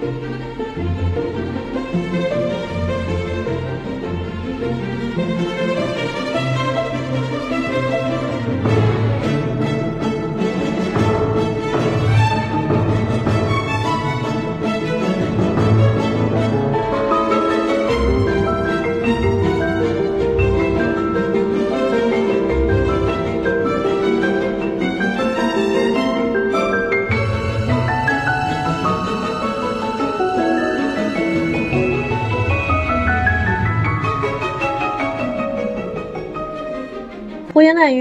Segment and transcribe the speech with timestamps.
[0.00, 1.29] Música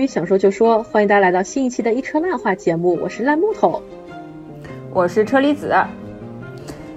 [0.10, 3.82] 想说就说，欢迎大家来到新一期的一车烂话节目，我是烂木头，
[4.94, 5.74] 我是车厘子。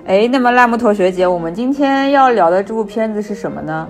[0.06, 3.88] 哎，那么烂木头学姐，我们今天要聊的这部片子是什么呢？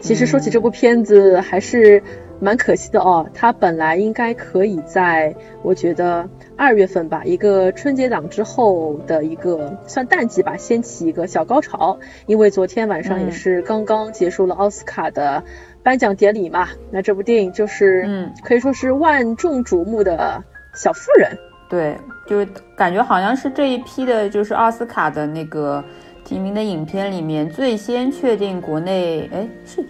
[0.00, 2.02] 其实说起这部片子，还是
[2.38, 3.28] 蛮可惜的哦。
[3.32, 11.98] 它本来应该可以在，我觉得二月份吧，一个春节档之后的一个算淡季吧，掀起一个小高潮。
[12.26, 15.42] 因为昨天晚上也是刚刚结束了奥斯卡的。
[15.86, 20.42] 颁奖典礼嘛，那这部电影就是，嗯，可以说是万众瞩目的
[20.74, 21.30] 小妇人。
[21.68, 25.84] 对，就是感觉好像是这一批的，就是奥斯卡的那个
[26.24, 29.86] 提名的影片里面最先确定国内，哎，是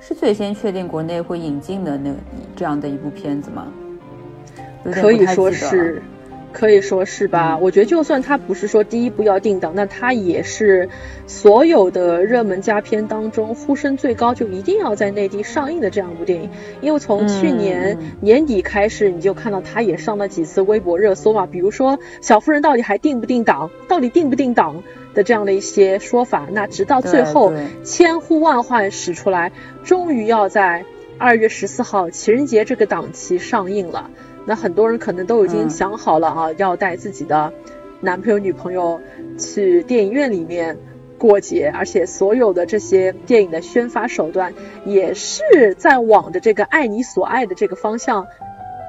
[0.00, 2.12] 是最先确定国内会引进的那
[2.56, 3.68] 这样的一部片子吗？
[4.82, 6.02] 可以说是。
[6.56, 7.58] 可以说是吧？
[7.58, 10.88] 我觉得就算它不是说第一部要定档，那它也是
[11.26, 16.48] 所有的热门佳片当中呼声最高，就一定要在内地上映的这样一部电影。
[16.80, 26.48] 因为从去年年底开始，你就看到它也上了几次微博热搜嘛，比如说《小妇人》到底还定不定档，到底定不定档的这样的一些说法。
[26.50, 27.52] 那直到最后
[27.84, 29.52] 千呼万唤始出来，
[29.84, 30.86] 终于要在
[31.18, 34.10] 二月十四号情人节这个档期上映了。
[34.46, 37.52] 那很多人可能都已经想好了啊，要带自己的
[38.00, 39.00] 男朋友、女朋友
[39.36, 40.78] 去电影院里面
[41.18, 48.28] 过节，而且所有的这些电影的宣发手段也是在往着这个爱你所爱的这个方向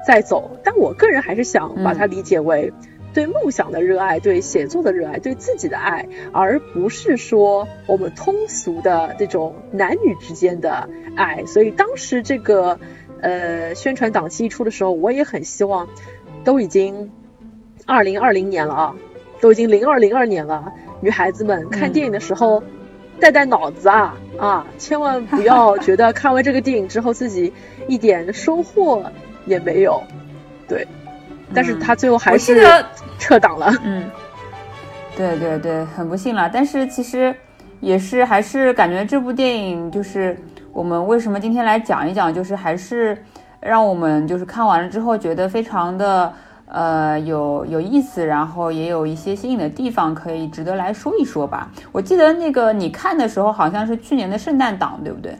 [0.06, 0.58] 在走。
[0.62, 2.72] 但我个人还是想把它理解为
[3.12, 11.44] 对梦想的热爱、对写作的热爱、对自己的爱，而不是说我们通俗的这种男女之间的爱。
[11.46, 12.78] 所以当时这个。
[13.20, 15.88] 呃，宣传档期一出的时候，我也很希望，
[16.44, 17.10] 都已经
[17.86, 18.94] 二零二零年了啊，
[19.40, 22.62] 都已经零二零二年了，女孩子们看电影的时候
[23.18, 27.52] 带带脑子啊啊，千万不要觉得看完这个电影之后自己
[27.88, 29.04] 一点收获
[29.46, 30.02] 也没有，
[30.68, 30.86] 对，
[31.52, 32.64] 但是他最后还是
[33.18, 34.08] 撤档了，嗯，
[35.16, 37.34] 对对对，很不幸了，但是其实
[37.80, 40.36] 也是还是感觉这部电影就是。
[40.78, 42.32] 我们为什么今天来讲一讲？
[42.32, 43.18] 就是还是
[43.58, 46.32] 让我们就是看完了之后觉得非常的
[46.66, 51.68] 呃有有意思，然后也有一些新颖的地方可以值得来说一说吧。
[51.90, 55.36] 我记得那个你看的时候好像是去年的圣诞档，对不对？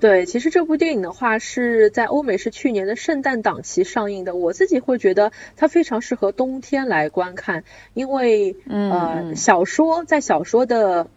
[0.00, 4.34] 对，其实这部电影的话是在欧美是去年的圣诞档期上映的。
[4.34, 11.08] 我自己会觉得它非常适合冬天来观看，因为呃小说在小说的。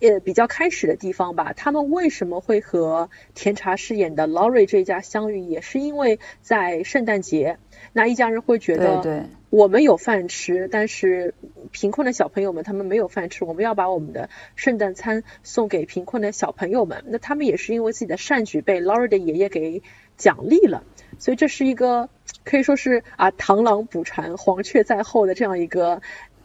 [0.00, 7.58] 呃，比较开始的地方吧，他们为什么会和甜茶饰演的 Laurie 这一家相遇，也是因为在圣诞节，
[7.92, 9.02] 那一家人会觉得，
[9.50, 11.34] 我们有饭吃，但是
[11.70, 19.82] 贫困的小朋友们他们没有饭吃，我们要把我们的圣诞餐送给贫困的小朋友们，那他们也是因为自己的善举被 Laurie 的爷爷给
[20.16, 20.82] 奖励了，
[21.18, 22.08] 所以这是一个
[22.44, 26.00] 可以说是啊螳螂捕蝉，黄雀在后的这样一个。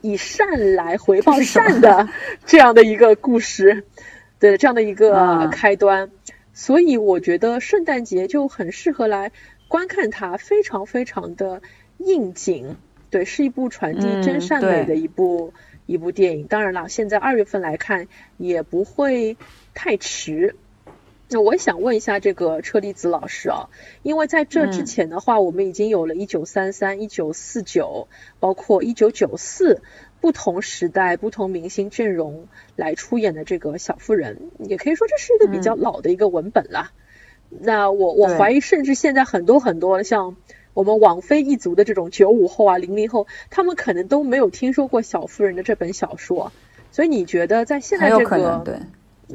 [0.05, 2.07] 以善来回报善的
[2.45, 3.85] 这样的一个故事，
[4.39, 6.11] 对这样的一个开端，
[6.53, 9.31] 所以我觉得圣诞节就很适合来
[9.67, 11.63] 观看它，非常非常的
[11.97, 12.75] 应景，
[13.09, 15.53] 对，是一部传递真善美的一部
[15.87, 16.45] 一部电影。
[16.45, 19.37] 当然了，现在二月份来看也不会
[19.73, 20.55] 太迟。
[21.27, 23.69] 那我想问一下这个车厘子老师啊，
[24.03, 28.07] 因为在这之前的话，我们已经有了一九三三、一九四九，
[28.39, 29.81] 包括一九九四
[30.21, 36.91] 不同时代、不同明星阵容来出演的这个小妇人，也可以说这是一个比较老的一个文本了。
[37.49, 40.35] 那我我怀疑，甚至现在很多很多像
[40.75, 46.51] 我们网飞一族的这种九五后啊、零零后，他们可能都没有听说过小妇人的这本小说。
[46.91, 48.63] 所以你觉得在现在这个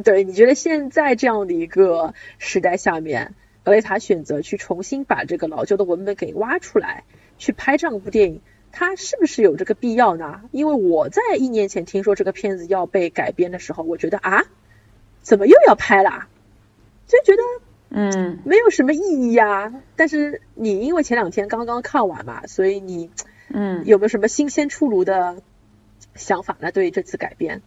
[0.02, 0.25] 对？
[0.25, 7.04] 你觉得现在这样的一个时代下面，格雷塔选择去重新把这个老旧的文本给挖出来，
[7.38, 8.40] 去拍这样一部电影，
[8.72, 10.42] 它是不是有这个必要呢？
[10.52, 14.44] 因为我在一年前听说这个片子要被改编的时候，我觉得啊，
[15.22, 16.28] 怎么又要拍啦？
[17.06, 17.42] 就觉得
[17.88, 19.82] 嗯，没有什么意义呀。
[19.96, 23.10] 但是你因为前两天刚刚看完嘛，所以你
[23.48, 25.42] 嗯，有没有什么新鲜出炉的
[26.14, 26.70] 想法呢？
[26.70, 27.62] 对于这次改编，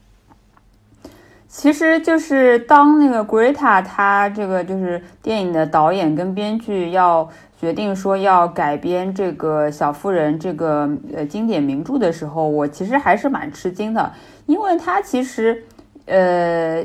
[1.55, 7.29] 其实就是当那个 Greta 他这个就是电影的导演跟编剧要
[7.59, 14.11] 决定说要改编这个小妇人这个呃经典名著的时候，我其实还是蛮吃惊的，
[14.47, 15.63] 因为他其实
[16.07, 16.83] 呃。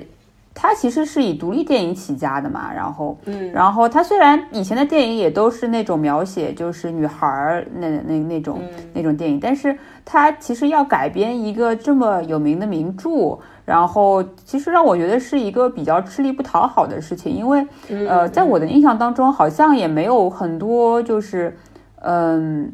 [0.61, 8.61] 他其实是以独立电影起家的嘛，然后，嗯，然后他虽然以前的电影也都是那种描写就是女孩儿那那那种
[8.93, 13.39] 那种电影，但是他其实要改编一个这么有名的名著，
[13.69, 17.67] 然后其实让我觉得是一个比较吃力不讨好的事情，因为
[18.09, 21.55] 呃，在我的印象当中，好像也没有很多就是
[22.01, 22.73] 嗯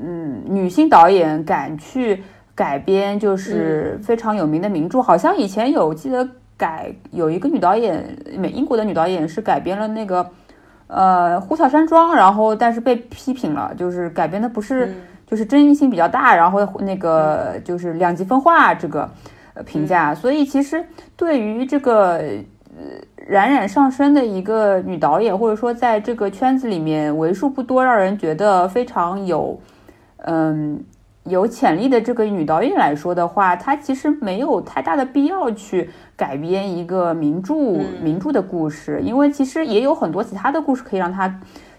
[0.00, 2.22] 嗯女性导演敢去
[2.54, 6.26] 改编就是非常有名的名著，好像以前有记得。
[6.60, 8.04] 改有一个女导演，
[8.36, 10.30] 美英国的女导演是改编了那个，
[10.88, 14.94] 呃《呼啸山庄》，然后但是被批评了，就是改编的不是，
[15.26, 19.08] 就是争议性比较大，然后那个就是两极分化这个
[19.62, 20.14] 评价。
[20.14, 20.84] 所以其实
[21.16, 22.42] 对于这个呃
[23.26, 29.60] 冉冉上升的一个女导演，或者说在这个圈子里面为数不多让人觉得非常有，
[30.18, 30.82] 嗯。
[31.24, 41.32] 有潜力的这个女导演来说的话，她其实没有太大的必要去改编一个名著名著的故事，因为其实也有很多其他的故事可以让她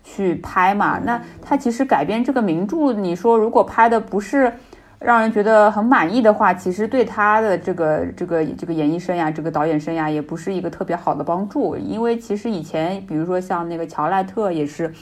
[0.03, 0.99] 去拍嘛。
[1.03, 4.53] 那她其实改编这个名著，你说如果拍的不是
[5.01, 11.75] 让人觉得很满意的话，其实对他的这个这个这个演艺生涯、这个导演生涯也不是一个特别好的帮助。
[11.75, 14.93] 因为其实以前，比如说像那个乔赖特也是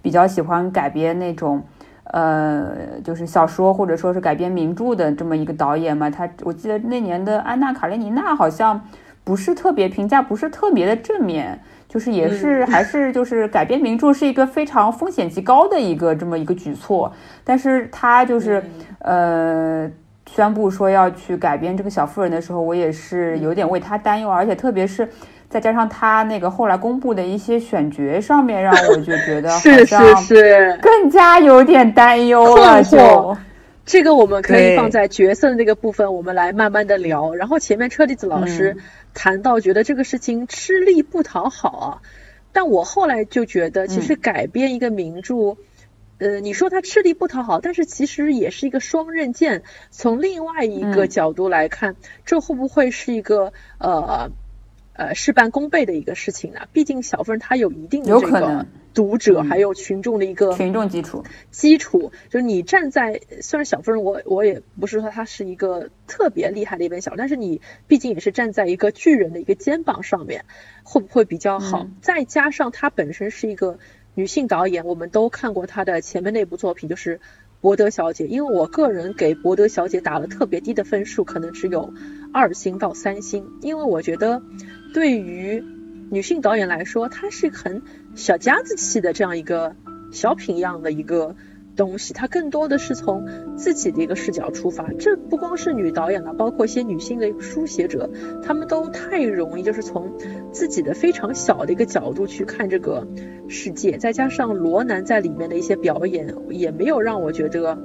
[0.00, 1.62] 比较喜欢改编那种。
[2.10, 8.80] 呃，就是小说或者说是改编名著的这么一个导演嘛，他我记得那年的安娜卡列尼娜好像
[9.28, 17.12] 不是特别评价，不是特别的正面，就是也是还是就是改编名著是一个非常风险极高的一个这么一个举措，
[17.44, 18.64] 但是他就是
[19.00, 19.86] 呃
[20.24, 25.06] 宣布说要去改编这个小妇人的时候，我也是有点为他担忧，而且特别是。
[25.50, 32.82] 再加上他那个后来公布的一些选角上面，让我就觉得 是是是，更加有点担忧了。
[32.82, 33.34] 就
[33.88, 37.34] 这个我们可以放在角色的那个部分，我们来慢慢的聊。
[37.34, 38.76] 然后前面车厘子老师
[39.14, 42.02] 谈到，觉得这个事情吃力不讨好，
[42.52, 45.56] 但我后来就觉得，其实改编一个名著，
[46.18, 49.62] 呃，你说它吃力不讨好，但是其实也是一个双刃剑。
[49.90, 51.96] 从另外一个角度来看，
[52.26, 54.30] 这会不会是一个呃？
[54.92, 56.62] 呃，事半功倍的一个事情呢。
[56.72, 58.66] 毕竟小妇人她有一定的这个
[58.98, 61.22] 读者还有群众的一个群众基础。
[61.52, 70.44] 基础就是你站在虽然小夫人我我也不是说她是一个特别厉害的一本小，但是你毕竟也是站在一个巨人的一个肩膀上面，
[70.82, 71.86] 会不会比较好？
[72.02, 73.78] 再加上她本身是一个
[74.14, 77.18] 女性导演，我们都看过她的前面那部作品，就是
[77.60, 78.24] 《博德小姐》。
[78.26, 81.94] 因为我个人给《博德小姐》打了特别低的分数，可能只有
[82.32, 84.42] 二星到三星，因为我觉得。
[84.94, 85.62] 对于
[86.10, 87.82] 女性导演来说，她是很
[88.14, 89.76] 小家子气的这样一个
[90.10, 91.36] 小品一样的一个
[91.76, 93.26] 东西，它更多的是从
[93.56, 94.90] 自己的一个视角出发。
[94.98, 98.10] 这不光是女导演了，包括一些女性的书写者，
[98.42, 100.12] 他们都太容易就是从
[100.50, 103.06] 自己的非常小的一个角度去看这个
[103.48, 103.96] 世界。
[103.98, 107.78] 再加上罗南在里面的一些表演，也没有让我觉得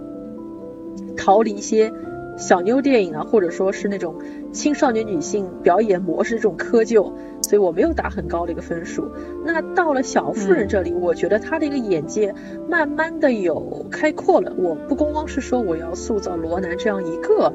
[1.16, 1.94] 逃离一些。
[2.36, 4.16] 小妞电影啊，或者说是那种
[4.52, 9.12] 青少年女性表演模式这种窠臼，所以我没有打很高的一个分数。
[9.46, 12.34] 那到了小妇人这里，我觉得她的一个眼界
[12.68, 14.54] 慢慢的有开阔了。
[14.58, 17.54] 我不光光是说我要塑造罗南这样一个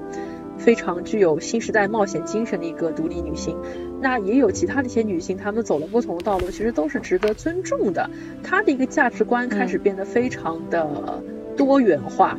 [0.57, 3.57] 非常具有新时代冒险精神的一个独立女性，
[4.01, 8.09] 那也有其他的一些女性，她们走了不同的道路，其实都是值得尊重的。
[8.45, 11.23] 她的一个价值观开始变得非常的
[11.57, 12.39] 多元化。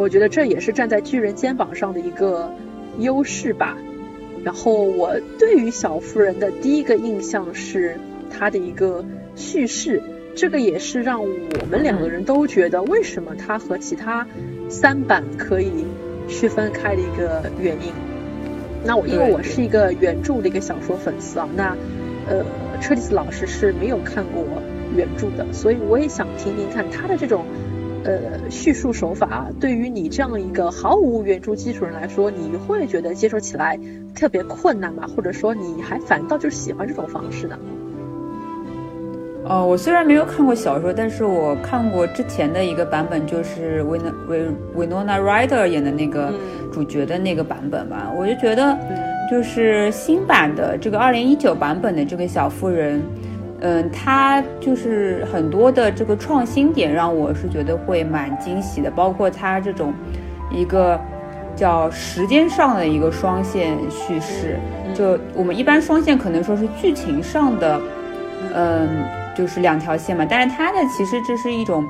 [0.00, 2.50] 我觉得这也是站在巨人肩膀上的一个
[3.00, 3.76] 优势吧。
[4.42, 7.98] 然后我对于小妇人的第一个印象是
[8.30, 9.04] 她的一个
[9.36, 10.02] 叙事，
[10.34, 14.26] 这个也是让我们两个人都觉得为什么她和其他
[14.70, 15.84] 三版可以
[16.26, 17.92] 区分开的一个原因。
[18.82, 21.76] 那我因为我是一个原著的一个小说粉丝啊，那
[22.26, 22.42] 呃
[22.80, 24.46] 车厘子老师是没有看过
[24.96, 27.44] 原著的，所以我也想听听看他的这种。
[28.02, 33.78] 呃，叙述手法对于你这样一个毫无原著基础人来说，你会觉得接受起来
[34.14, 35.06] 特别困难吗？
[35.14, 37.58] 或者说你还反倒就喜欢这种方式呢？
[39.44, 46.32] 哦，我虽然没有看过小说，但是我看过之前的一个版本，就是维维维诺娜· d e r 演的那个
[46.72, 48.10] 主角的那个版本吧。
[48.16, 48.78] 我就觉得，
[49.30, 53.02] 就是新版的这个二零一九版本的这个小妇人。
[53.62, 58.90] 嗯，它就是很多的这个创新点，让我是觉得会蛮惊喜的。
[58.90, 59.92] 包括它这种
[60.50, 60.98] 一个
[61.54, 64.58] 叫时间上的一个双线叙事。
[64.94, 67.80] 就我们一般双线可能说是剧情上的，
[68.54, 68.88] 嗯，
[69.36, 70.26] 就是两条线嘛。
[70.28, 71.84] 但是它的其实这是一种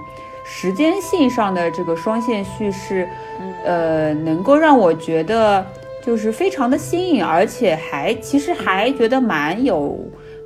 [0.45, 3.09] 时间性上的这个双线叙事，
[3.65, 5.65] 呃，能够让我觉得
[6.05, 9.97] 就是非常的新颖，而且还其实还觉得蛮有。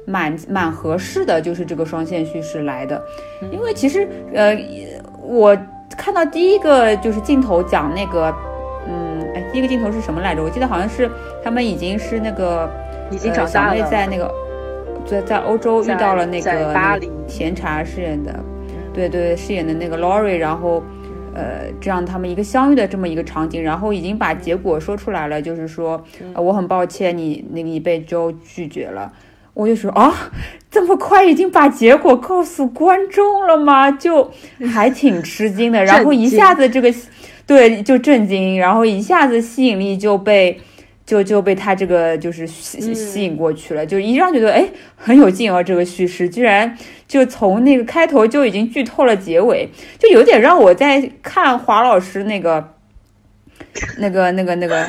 [0.06, 3.02] 蛮蛮合适的，就是这个双线叙事来的，
[3.50, 4.56] 因为其实呃，
[5.22, 5.56] 我
[5.96, 8.34] 看到第一个就是镜头讲那个，
[8.88, 10.42] 嗯，哎，第一个镜头是什么来着？
[10.42, 11.10] 我记得好像是
[11.42, 12.70] 他们已经是那个
[13.10, 14.32] 已经长大了，小妹在那个
[15.06, 17.10] 在在欧洲遇到了那个巴黎。
[17.26, 18.38] 甜茶饰演的，
[18.92, 20.82] 对对，饰演的那个 Laurie，然后
[21.34, 26.04] 呃，这样他们一个相遇的这么一个场景，然后已经把结果说出来了，就是说
[26.36, 29.10] 我很抱歉你那个你被 Joe 拒绝了。
[29.54, 30.32] 我就说啊，
[30.68, 33.88] 这么快已经把结果告诉观众了吗？
[33.88, 34.28] 就
[34.72, 35.82] 还挺吃惊的。
[35.86, 36.92] 然后一下子这个，
[37.46, 40.60] 对，就震惊，然后一下子吸引力就被
[41.06, 49.68] 就就被他这个就是吸吸引过去了，就一让觉得哎很有劲哦，这个叙事居然就从那个开头就已经剧透了结尾，
[50.00, 52.74] 就有点让我在看华老师那个
[53.98, 54.84] 那个那个那个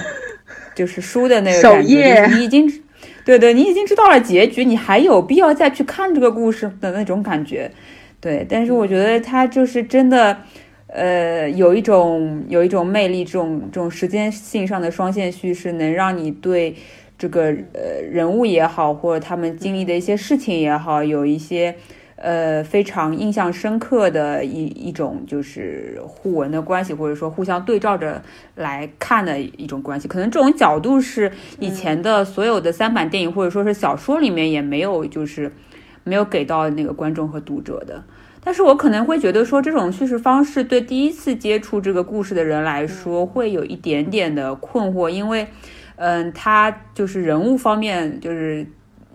[0.74, 2.82] 就是书的那个感觉，你已经。
[3.26, 7.72] 对对，你已经知道了结局，你还有必要再去看这个故事的那种感觉，
[8.22, 8.46] 对。
[8.48, 10.38] 但是我觉得它就是真的，
[10.88, 16.76] 呃，有一种有一种魅力，这种这种时间性上的双线叙事，能让你对
[17.18, 21.76] 这个呃人物也好，或者他们经历的一些事情也好，有一些。
[22.18, 28.22] 呃，非常印象深刻的一一种就是互文的关系，或者说互相对照着
[28.56, 30.08] 来看的一种关系。
[30.08, 31.30] 可能这种角度是
[31.60, 35.52] 以前的所有的三版电影或者说是小说里面也没有，就是
[36.06, 38.02] 没有给到那个观众和读者的。
[38.42, 45.46] 但是我可能会觉得说，这种叙事方式对第一次接触这个故事的人来说，会有一点点的困惑，因为，
[45.98, 48.66] 嗯，他就是人物方面就是。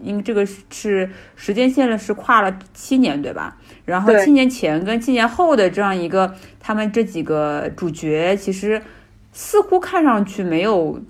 [0.03, 3.57] 因为这个是时间线了，是跨了七年，对吧？
[3.85, 8.81] 然后七年前跟七年后的这样一个，他们这几个主角其实
[9.33, 11.01] 似乎看上去没有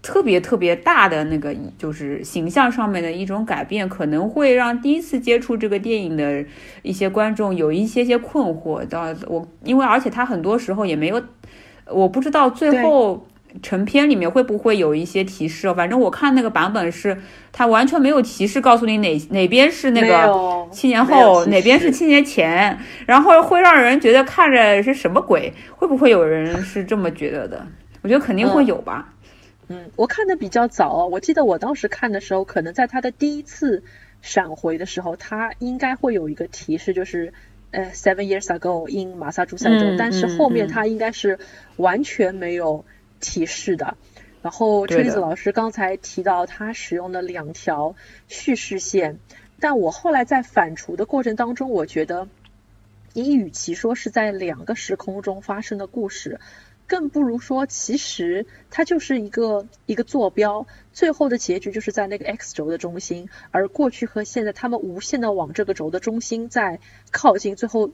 [0.00, 6.44] 特别特别大的那个，就是形象上面的一种改变，可能会让第一次接触这个电影的
[6.82, 8.86] 一些观众有一些些困惑。
[8.88, 11.22] 到我，因为而且他很多时候也没有，
[11.86, 13.26] 我不知道最后。
[13.60, 15.72] 成片里面会不会有一些提示？
[15.74, 17.16] 反正我看那个版本是，
[17.52, 25.52] 它完全没有提示告诉你哪哪边是那个七年后，哪边是七年前，然后会让人觉得看着是什么鬼？
[25.76, 27.66] 会不会有人是这么觉得的？
[28.00, 29.12] 我觉得肯定会有吧。
[29.68, 33.82] 嗯，我看的比较早，我记得我当时看的时候，可能在他的第一次
[34.22, 37.32] 闪回的时候，他应该会有一个提示，就是
[37.70, 41.38] 呃，seven years ago in 马萨诸塞州，但是后面他应该是
[41.76, 42.84] 完全没有。
[43.22, 43.96] 提示的，
[44.42, 47.94] 然后车厘子老师刚才提到他使用的两条
[48.26, 49.18] 叙事线，
[49.60, 52.28] 但我后来在反刍的过程当中，我觉得
[53.12, 56.40] 你与其说是在两个时空中发生的故事，
[56.88, 66.80] 更不如说其实它就是一个一个坐标，最后的结局就是在那个 x 轴的中心，而过去和现在他们无限的往这个轴的中心在
[67.12, 67.92] 靠近，最后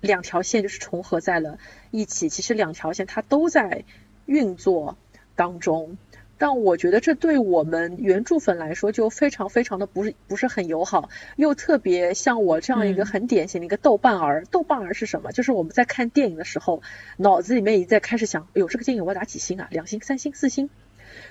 [0.00, 1.58] 两条线就是重合在了
[1.90, 2.30] 一起。
[2.30, 3.84] 其实两条线它都在。
[4.26, 4.96] 运作
[5.34, 5.96] 当中，
[6.38, 14.44] 但我觉得这对我们原著粉来说就非常非常的不是不是很友好，又特别像我这样一个很典型的一个豆瓣儿。
[14.50, 15.32] 豆瓣儿是什么？
[15.32, 16.82] 就是我们在看电影的时候，
[17.16, 19.68] 脑子里面已经在开始想，哎呦，这个电影我要打几星啊？
[19.70, 20.68] 两星、三星、四星，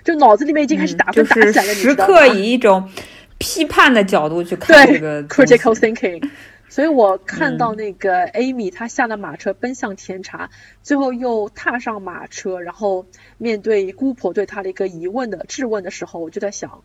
[0.04, 1.74] 就脑子里面已经开始打分打起来了。
[1.74, 2.90] 时刻以一种
[3.38, 6.24] 批判的角度去看这个 critical thinking。
[6.72, 10.50] 所以我看到那个 Amy，她下了马车奔向甜茶，
[10.82, 13.06] 最后又踏上马车，然后
[13.38, 16.82] 面对姑婆对她的一个疑问的质问的时候，我就在想，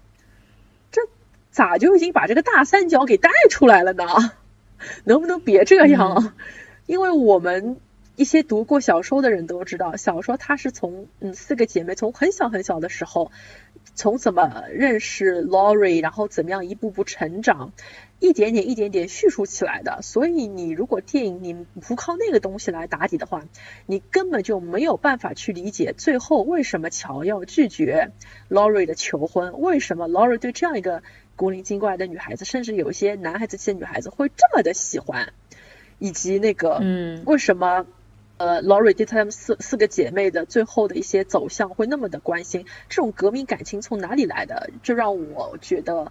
[0.90, 1.02] 这
[1.52, 4.04] 咋就已经把这个大三角给带出来了呢？
[5.04, 6.34] 能不能别这样？
[6.86, 7.76] 因为我们
[8.16, 13.30] 一些读过小说的人都知道，小说它是从嗯四个姐妹从很小很小的时候，
[13.94, 17.72] 从怎么认识 Laurie，然后怎么样一步步成长。
[18.18, 23.44] 一点点、一点点叙述起来的，所以你如果电影你不靠那个东西来打底的话，
[23.84, 28.12] 你根本就没有办法去理解最后为什么乔要拒绝
[28.48, 31.02] Laurie 的求婚，为什么 Laurie 对这样一个
[31.36, 35.34] 古灵精怪的女孩子，甚至有一些男孩子气的女孩子会这么的喜欢，
[35.98, 37.84] 以及那个，嗯，为什么
[38.38, 44.70] 呃 Laurie 对他们四四个姐妹的最后的一些走向会那么的关心，这种革命感情从哪里来的？
[44.82, 46.10] 就让我觉得。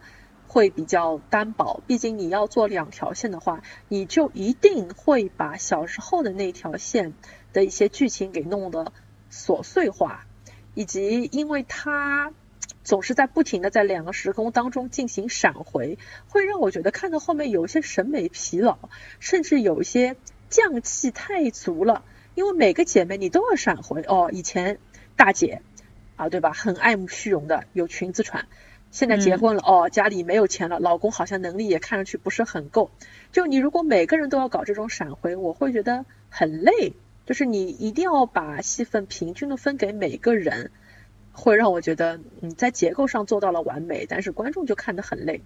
[0.55, 7.11] 会比较单薄，毕竟你要做两条线的话，你就一定会把小时候的那条线
[7.51, 8.93] 的一些剧情给弄得
[9.29, 10.25] 琐碎化，
[10.73, 12.31] 以及因为它
[12.85, 18.77] 总是在不停的在两个时空当中进行闪回，会让我觉得看到后面有一些审美疲劳，
[19.19, 20.15] 甚至有一些
[20.49, 22.05] 匠气太足了。
[22.33, 24.79] 因为每个姐妹你都要闪回哦，以前
[25.17, 25.61] 大姐
[26.15, 26.53] 啊，对吧？
[26.53, 28.47] 很爱慕虚荣的，有裙子穿。
[28.95, 32.91] 现在结婚了哦，家里没有钱了，老公好像能力也看上去不是很够。
[33.33, 36.93] 就你如果每个人都要搞这种闪回，我会觉得很累。
[37.25, 40.71] 就是你一定要把戏份平均的分给每个人，
[41.33, 45.41] 会让我觉得你在结构上做到了完美，但是观众就看得很累。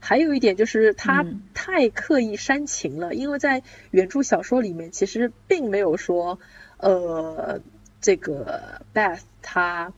[0.00, 6.38] 还有一点就是他太刻意煽情了，因为在原著小说里面其实并没有说，
[6.78, 7.60] 呃，
[8.00, 9.92] 这个 Beth 他。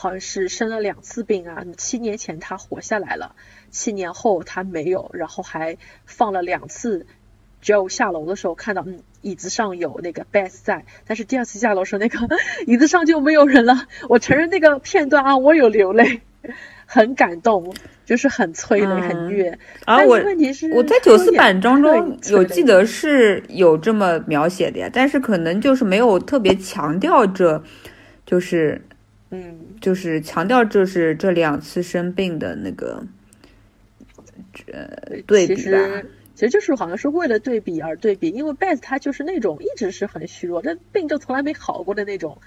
[0.00, 3.34] 好像是生了两次病啊，七年前他活下来了，
[3.72, 5.76] 七年后他没有，然后还
[6.06, 7.04] 放了两次
[7.64, 12.16] ，Joe 下楼的时候看到，嗯，椅子上有那个 Beth 在，但是第二次下楼时候那个
[12.64, 13.88] 椅子上就没有人了。
[14.08, 16.20] 我承认那个片段啊，我有流泪，
[16.86, 17.74] 很感动，
[18.06, 19.58] 就是很催泪，很虐。
[19.84, 27.60] 啊，我问题是我在九四版当中有记得是有这么描写的呀，但是可能就是没有特别强调这，
[28.24, 28.80] 就是。
[29.30, 33.04] 嗯，就是强调就是这两次生病的那个，
[34.72, 35.60] 呃，对比吧。
[35.60, 42.38] 其实其实就是好像是为了对比而对比，因为 Beth 他就是那种一直是很虚弱，但病就从来没好过的那种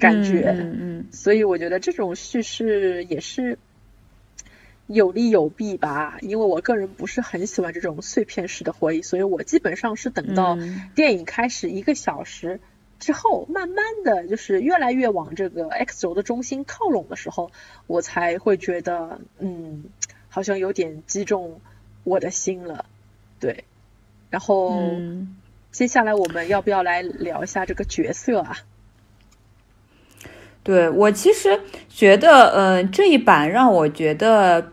[0.00, 0.54] 感觉。
[0.58, 1.06] 嗯嗯。
[1.12, 3.58] 所以我觉得这种叙事也是
[4.86, 10.56] 有利有弊吧，因为我个人不是很喜欢这种碎片式的回忆，所以我基本上是等到
[10.94, 12.58] 电影开始一个小时。
[13.02, 17.50] 之后，慢慢的就是越来越往这个 X 轴的中心靠拢的时候，
[17.88, 19.84] 我才会觉得，嗯，
[20.28, 21.60] 好像有点击中
[22.04, 22.84] 我的心了，
[23.40, 23.64] 对。
[24.30, 24.80] 然后，
[25.72, 28.58] 接下来我们要不要来聊一下这个角色啊？
[30.62, 34.72] 对我其实觉得，嗯，这一版让我觉得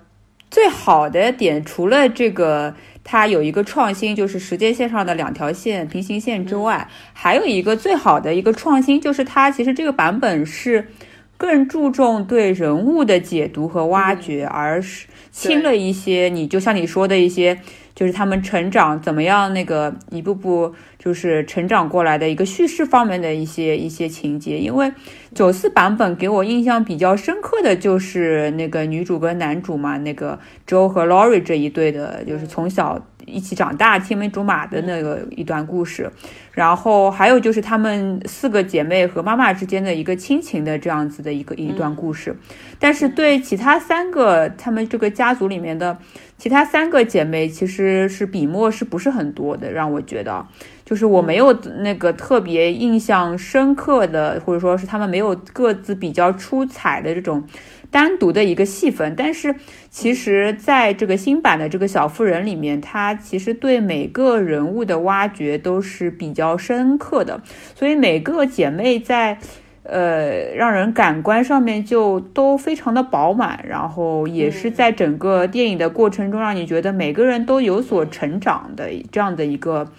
[0.51, 2.75] 最好的点，除了这个。
[3.12, 10.89] 它有一个创新，就是时间线上的两条线平行线之外，还有一个最好的一个创新，就是它其实这个版本是
[11.36, 16.30] 更注重对人物的解读和挖掘，而是轻了一些。
[16.32, 17.60] 你就像你说的一些。
[17.99, 24.57] 就是他们成长怎么样，那个一步步就是成长过来的一个叙事方面的一些一些情节。
[24.57, 24.89] 因为
[25.35, 36.12] 九四版本给我印象比较深刻的就是那个女主跟男主嘛，那个 Joe 和 Laurie 这一对的，就是从小一起长大、青梅竹马的那个一段故事。
[36.52, 42.36] 然后还有就是她们四个姐妹和妈妈之间的一个亲情的这样子的一个一段故事。
[42.80, 45.98] 但是对其他三个她们这个家族里面的。
[46.38, 49.74] 其他三个姐妹其实是笔墨是不是很多的？
[49.74, 50.48] 让我觉得，
[50.86, 57.44] 就是我没有那个特别印象深刻的，或者说是她们没有各自比较出彩的这种
[57.91, 59.13] 单独的一个戏份。
[59.15, 59.56] 但是，
[59.89, 67.41] 其实在这个新版的这个小妇人里面，她其实对每个人物的挖掘都是比较深刻的，
[67.75, 69.38] 所以每个姐妹在。
[69.84, 79.91] 呃，让人感官上面就都非常的饱满，然后也是在整个电影的过程中，让你觉得每个人都有所成长的这样的一个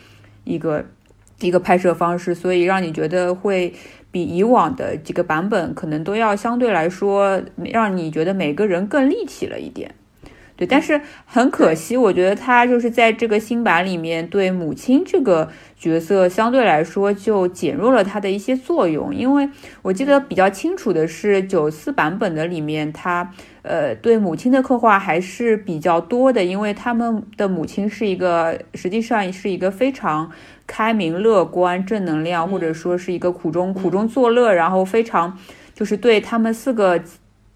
[0.45, 0.85] 一个
[1.41, 3.75] 一个拍摄方式，所以让你觉得会
[4.11, 9.95] 比以往的几个版本可能都要相对来说，让你觉得每个人更立体了一点。
[10.57, 19.49] 对，但是很可惜，我觉得他就是在这个新版里面对母亲这个角色相对来说就减弱了他的一些作用，因为
[19.81, 30.31] 我记得比较清楚的是九四版本的里面，他呃对母亲的刻画还是比较多的，因为他们的母亲是一个实际上是一个非常
[30.67, 35.39] 开明、乐观、正能量，或者说是一个苦中苦中作乐，然后非常
[35.75, 37.01] 就是对他们四个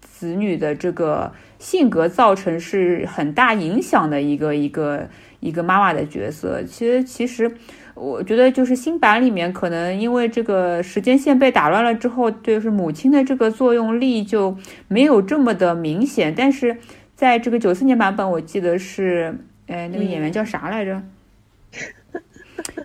[0.01, 1.31] 子女的这个。
[1.57, 5.07] 性格造成是很大影响的一个一个
[5.39, 6.61] 一个妈妈的角色。
[6.63, 7.49] 其实其实，
[7.95, 14.55] 我觉得就是新版里面可能因为这个时间线被打乱了之后，就是母亲的这个作用力就
[14.87, 16.33] 没有这么的明显。
[16.35, 16.77] 但是
[17.15, 19.35] 在这个九四年版本，我记得是，
[19.67, 21.01] 哎，那个演员叫啥来着？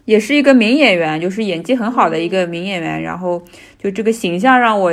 [0.04, 3.02] 也是一个名演员，就是演技很好的一个名演员。
[3.02, 3.42] 然后
[3.78, 4.92] 就这个形象让我。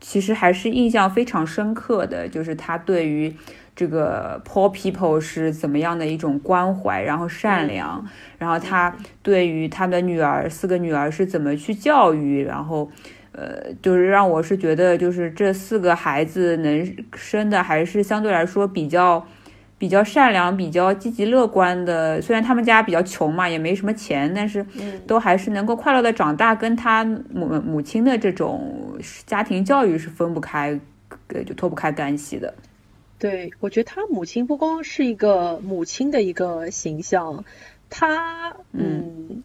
[0.00, 3.34] 其实还是印象非常深刻的，就是他对于
[3.78, 8.04] 这个 poor people 是怎么样的一种关怀，然后善良，
[8.36, 12.90] 然后他对于他的女儿四个女儿是怎么去教育，然后，
[13.30, 19.24] 呃，就是让我是觉得，就是这四个孩子能生的还是相对来说比较
[19.78, 22.20] 比较善良、比较积极乐观的。
[22.20, 24.66] 虽然他们家比较穷嘛，也没什么钱，但是
[25.06, 30.76] 都还是能够快乐的长大，跟他母母亲的这种家庭教育是分不开，
[31.28, 32.52] 呃，就脱不开干系的。
[33.18, 37.44] 对，我觉得他母亲不光是一个母亲的一个形象，
[37.90, 39.42] 他嗯。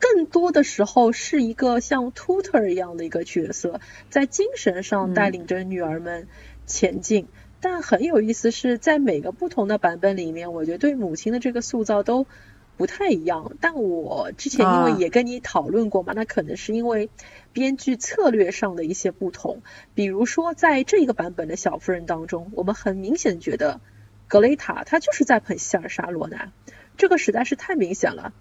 [0.00, 6.28] 更多的时候是一个像 tutor 一样的一个角色，在精神上带领着女儿们
[6.66, 7.26] 前进。
[7.62, 12.26] 但很有意思是在每个不同的版本里面，我觉得对母亲的这个塑造都
[12.76, 13.52] 不太一样。
[13.60, 17.10] 但我之前因为也跟你讨论过嘛，那可能是因为
[17.52, 19.62] 编剧策略上的一些不同。
[19.94, 23.80] 比如说在这一个版本的小夫人当中，我们很明显觉得
[24.28, 26.52] 格雷塔她就是在捧希尔莎罗南，
[26.96, 28.32] 这个实在是太明显了。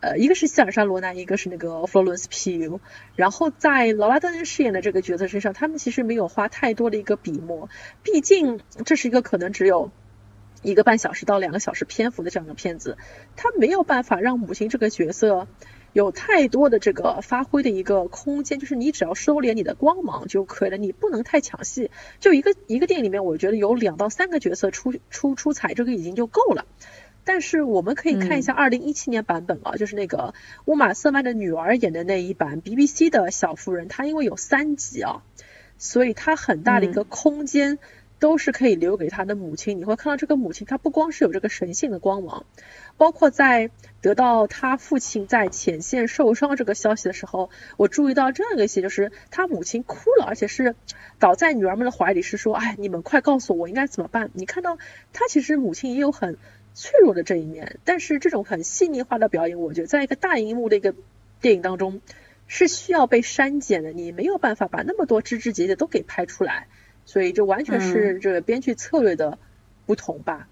[0.00, 2.80] 呃，一个是希尔莎罗南，一个是那个 Florence Pugh，
[3.14, 7.68] 然后在劳拉登恩饰演的这个角色身上，他们其实没有花太多的一个笔墨，
[8.02, 9.92] 毕竟这是一个可能只有
[10.62, 12.96] 一个半小时到两个小时篇幅的这样的片子，
[13.36, 15.48] 它没有办法让母亲这个角色
[15.92, 21.90] 有太多的这个发挥的一个空间，就是你只要收敛你的光芒就可以了，你不能太抢戏。
[22.20, 26.64] 就一个一个电影里面，我觉得有两到三个角色出出出彩，这个已经就够了。
[27.24, 35.22] 但是我们可以看一下二零一七年版本啊，就是那个乌玛瑟曼的女儿演的那一版 BBC 的小妇人，她因为有三集啊，
[35.78, 37.78] 所以她很大的一个空间
[38.22, 39.80] 都是可以留给她的母亲。
[39.80, 42.46] 你会看到这个母亲，她不光是有这个神性的光芒，
[42.96, 50.76] 包括在得到她父亲在前线受伤这个消息的时候，我注意到这样一个戏，就是她母亲哭了，而且是
[51.18, 54.78] 倒在女儿们的怀里，是说：“哎，你们快告诉我应该怎么办。”你看到
[55.12, 56.38] 她其实母亲也有很。
[56.74, 60.94] 脆弱的这一面，但是这种很细腻化的表演，我觉得在一个大荧幕的一个
[61.38, 62.00] 电影当中
[62.46, 66.68] 是需要被删减的，你没有办法把那么多枝枝节节都给拍出来，
[67.12, 69.38] 所以这完全是这个编剧策略的
[69.84, 70.48] 不同吧。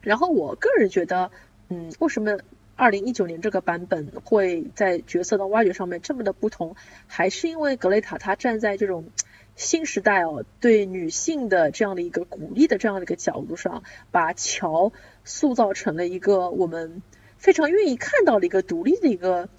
[0.00, 1.32] 然后我个人觉得，
[1.70, 2.38] 嗯，为什么
[2.76, 6.76] 二零一九年这个版本会在角色的挖掘上面这么的不同，
[7.08, 9.06] 还是因为格雷塔她站在这种。
[9.54, 14.92] 新时代哦，对女性的这样的一个鼓励的这样的一个角度上，把乔
[15.24, 17.02] 塑造成了一个我们
[17.36, 19.50] 非常愿意看到的一个独立的一个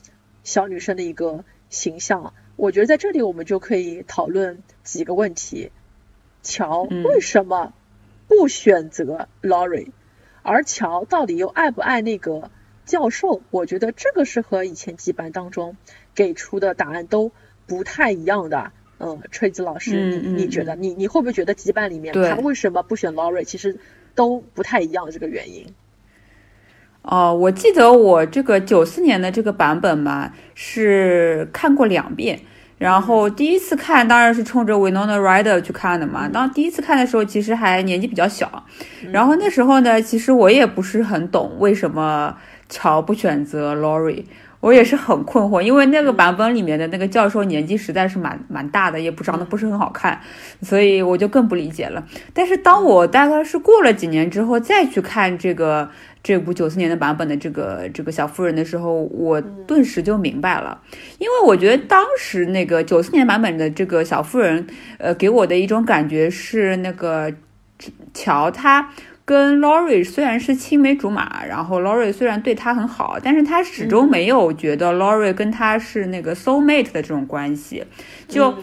[0.43, 2.33] 小女生的一个形象。
[2.55, 5.71] 我觉得在这里我们就可以讨论几个问题：
[6.43, 7.73] 乔为什么
[8.27, 9.87] 不选择 Laurie，
[10.43, 12.51] 而乔到底又爱不爱那个
[12.85, 13.41] 教授？
[13.49, 15.77] 我觉得这个是和以前几版当中
[16.13, 17.31] 给出的答案都
[17.65, 18.71] 不太一样的。
[18.99, 23.77] 嗯，锤子老师，你你觉得，你你会不会觉得几版里面他为什么不选 Laurie，其实
[24.15, 25.73] 都不太一样这个原因？
[27.01, 32.41] 哦，我记得我这个九四年的这个版本嘛，是看过两遍。
[32.83, 36.27] 然后第一次看当然是冲着 Winona Ryder 去看的嘛。
[36.27, 38.61] 当第一次看的时候，其实还年纪比较小。
[39.09, 42.35] 然后那时候呢，其实我也不是很懂为什么
[42.67, 44.25] 乔不选择 Laurie。
[44.63, 50.17] 我也是很困惑，因为那个版本里面的那个教授年纪实在是蛮蛮大的，也不长得不是很好看，
[50.61, 52.01] 所以我就更不理解了。
[52.33, 55.89] 但是当我大概是过了几年之后再去看这个
[56.23, 60.79] 这部九四年的版本的这个这个小妇人的时候，我顿时就明白了，
[61.19, 64.65] 因为我觉得当时那个九四年版本的这个小妇人，
[64.97, 67.29] 呃，给我的一种感觉是那个
[68.13, 68.89] 乔他。
[69.25, 77.85] 跟 Laurie 虽然是青梅竹马，然后 Laurie 虽然对他很好，但是他始终没有觉得 Laurie 跟他是那个 soul mate 的这种关系，
[78.27, 78.53] 就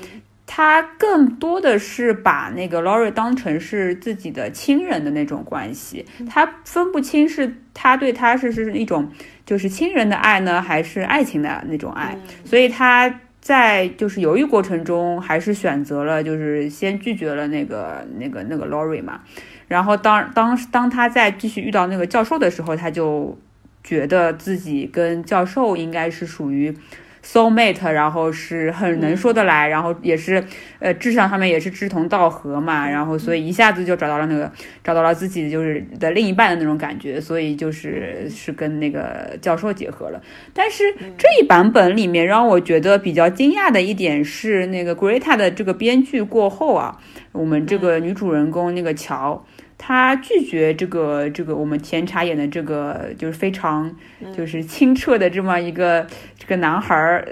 [0.46, 9.10] 他更多的是把那个 Laurie 当成是自己的亲人的那种关系，他分不清是他对他是是一种
[9.46, 19.22] 就是亲人的爱呢，还是爱情的那种爱，所以他在就是犹豫过程中，还是选择了就是先拒绝了那个那个那个 Laurie 嘛。
[19.70, 23.38] 然后当当当他在继续遇到那个教授的时候，他就
[23.84, 26.76] 觉得自己跟教授应该是属于
[27.24, 30.42] soul mate，然后是很能说得来，然后也是
[30.80, 34.50] 呃志向上面也是志同道合嘛，然后所以一下子就找到了那个
[34.82, 40.20] 找到了自己就是的另一半的那种感觉，所以就是是跟那个教授结合了。
[40.52, 40.82] 但是
[41.16, 46.98] 这一版本里面让我觉得比较惊讶的一点是，那个 Greta 的这个编剧过后啊，
[47.30, 49.46] 我们这个女主人公那个乔。
[49.82, 53.90] 他拒绝这个这个我们甜茶演的这个就是非常
[54.36, 56.06] 就是清澈的这么一个
[56.38, 57.26] 这个男孩儿，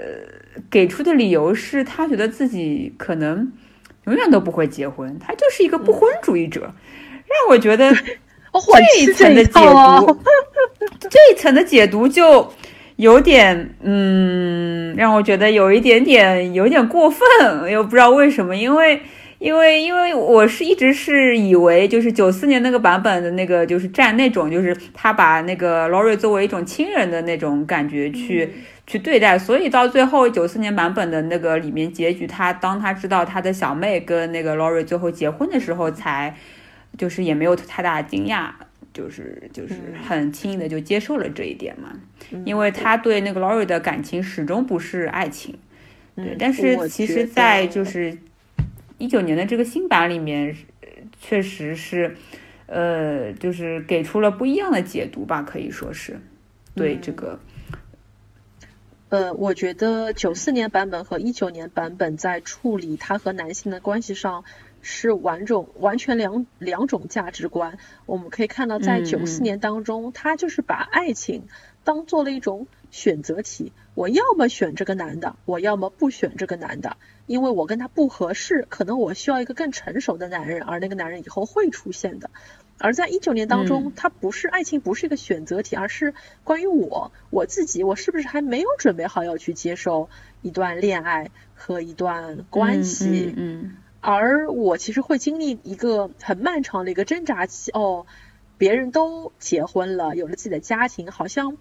[0.67, 3.51] 给出的理由是他觉得自己可能
[4.05, 10.19] 永远都不会结婚，他就是一个不婚主义者，让我觉得 这一层的解读，
[11.01, 12.51] 这一层的解读就
[12.95, 19.03] 有点，嗯，让我觉得有一点点，有点过分，又不知道为什么，因为。
[19.39, 28.49] 因为因为我是一直是以为就是九四年那个版本的那个就是占那种就是他把那个 Lori 作为一种亲人的那种感觉去
[28.85, 36.35] 去对待，所以到最后九四年版本的那个里面结局，他当他知道他的小妹跟那个 Lori 最后结婚的时候，才
[36.97, 38.49] 就是也没有太大的惊讶，
[38.93, 39.75] 就是就是
[40.05, 41.93] 很轻易的就接受了这一点嘛，
[42.43, 45.57] 因为他对那个 Lori 的感情始终不是爱情，
[46.17, 48.17] 对，但是其实，在就是。
[48.99, 50.55] 一九年的这个新版里面，
[51.19, 52.15] 确实是，
[52.67, 56.19] 呃，就是给出了不一样的解读吧，可以说是
[56.75, 57.39] 对这个。
[59.07, 64.43] 呃，我觉得九四年版本和一九年版本在处理他和男性的关系上
[64.81, 67.79] 是完种完全两两种价值观。
[68.05, 71.47] 我们可以看到，在九四年当中，他就是把爱情
[71.83, 76.97] 当做了一种选择题，我要么选这个男的，我要么不选这个男的。
[77.27, 82.31] 因为我跟他不合适，可能我需要一个更成熟的男人，而那个男人以后会出现的。
[82.79, 90.09] 而在一九年当中，他不是爱情，不是一个选择题，而是关于我我自己，我是不是还没有准备好要去接受
[90.41, 93.31] 一段恋爱和一段关系？
[93.37, 97.69] 嗯，而我其实会经历一个很漫长的一个挣扎期。
[97.71, 98.07] 哦，
[98.57, 101.57] 别人都结婚了，有了自己的家庭，好像。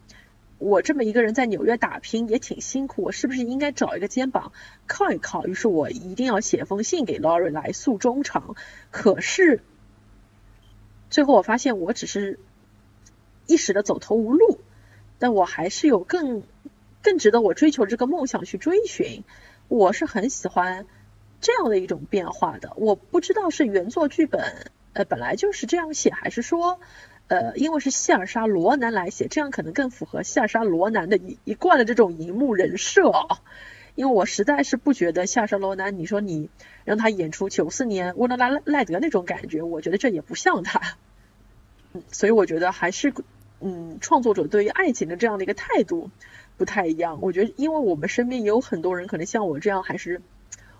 [0.59, 4.53] 我这么一个人在纽约打拼也挺辛苦，我是不是应该找一个肩膀
[4.89, 5.47] 靠一靠？
[5.47, 8.57] 于是我一定要写封信给 Lori 来诉衷肠。
[8.91, 9.63] 可是
[11.11, 12.41] 最后我发现我只是
[13.47, 14.59] 一时的走投无路，
[15.21, 16.43] 但我还是有更
[17.03, 19.23] 更值得我追求这个梦想去追寻。
[19.69, 20.87] 我是很喜欢
[21.41, 22.73] 这样的一种变化的。
[22.77, 26.81] 我不知道是原作剧本呃本来就是这样写，还是说。
[27.29, 33.41] 呃，因为是希尔莎罗南来写，这样可能更符合希尔莎罗南的一一贯的这种荧幕人设啊。
[33.95, 36.49] 因为我实在是不觉得希尔莎罗南，你说你
[36.85, 40.81] 让他演出九四年乌诺拉赖德那种感觉，我觉得这也不像他。
[41.93, 43.13] 嗯，所以我觉得还是
[43.61, 46.11] 嗯，创作者对于爱情的这样的一个态度
[46.57, 47.19] 不太一样。
[47.21, 50.23] 我觉得，因为我们身边也有很多人可能像我这样还是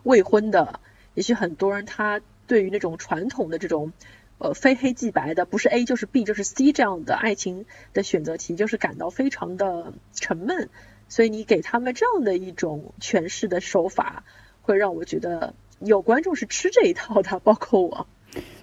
[0.03, 0.81] 未婚的，
[1.13, 3.93] 也许很多人他对于那种传统的这种。
[4.39, 10.71] 呃，非黑即白的，不是 A 就是 B 就是 C 这样的爱情的选择题，就是感到非常的沉闷。
[11.09, 14.25] 所以你给他们这样的一种诠释的手法，
[14.63, 18.07] 会让我觉得有观众是吃这一套的，包括我。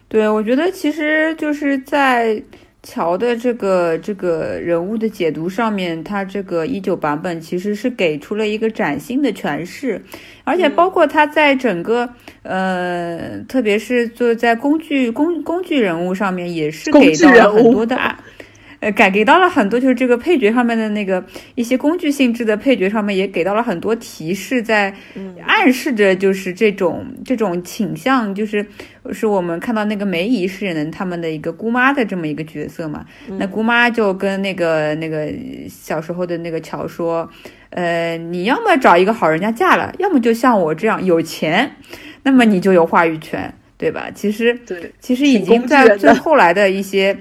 [0.07, 2.43] 对，我觉得其实就是在。
[2.85, 9.99] 乔的这个这个人物的解读上面，他这个一九版本其实是给出了一个崭新的诠释，
[10.43, 12.07] 而且包括他在整个
[12.43, 18.15] 呃，特别是做在工具工工具人物上面，也是给到了很多的爱。
[18.85, 24.93] 呃，改给到了很多，就是这个配角上面的那个一些工具性质的配角上面，也给到了很多提示，在
[25.43, 28.63] 暗示着就是这种这种倾向，就是
[29.11, 33.03] 是我们看到那个梅姨饰演的他们的一个姑妈的这么一个角色嘛。
[33.39, 35.33] 那姑妈就跟那个那个
[35.67, 37.27] 小时候的那个乔说，
[37.71, 41.75] 呃，你要么找一个好人家嫁了，要么就像我这样有钱，
[42.21, 44.11] 那么你就有话语权，对吧？
[44.13, 47.17] 其实对，其实已经在最后来的一些。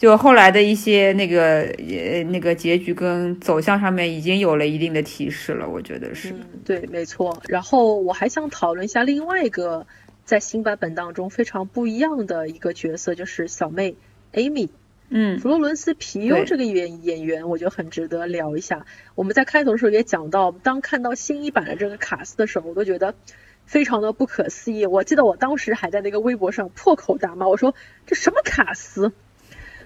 [0.00, 6.34] 就后来的一些那个呃那个结局跟走向上面已经有了一定的提示了，我觉得是。
[6.64, 7.38] 对，没错。
[7.48, 9.86] 然后我还想讨论一下另外一个
[10.24, 13.94] 在新版本当中非常不一样的一个角色，就是小妹
[14.32, 14.70] Amy。
[15.10, 15.38] 嗯。
[15.38, 18.86] 弗洛伦斯皮尤这个演演员，我觉得很值得聊一下。
[19.14, 23.14] 我们在开头的时候也讲到，当看到新一版的这个卡斯的时候，我都觉得
[23.66, 24.86] 非常的不可思议。
[24.86, 27.74] 我记得我当时还在那个微博上破口大骂，我说
[28.06, 29.12] 这什么卡斯？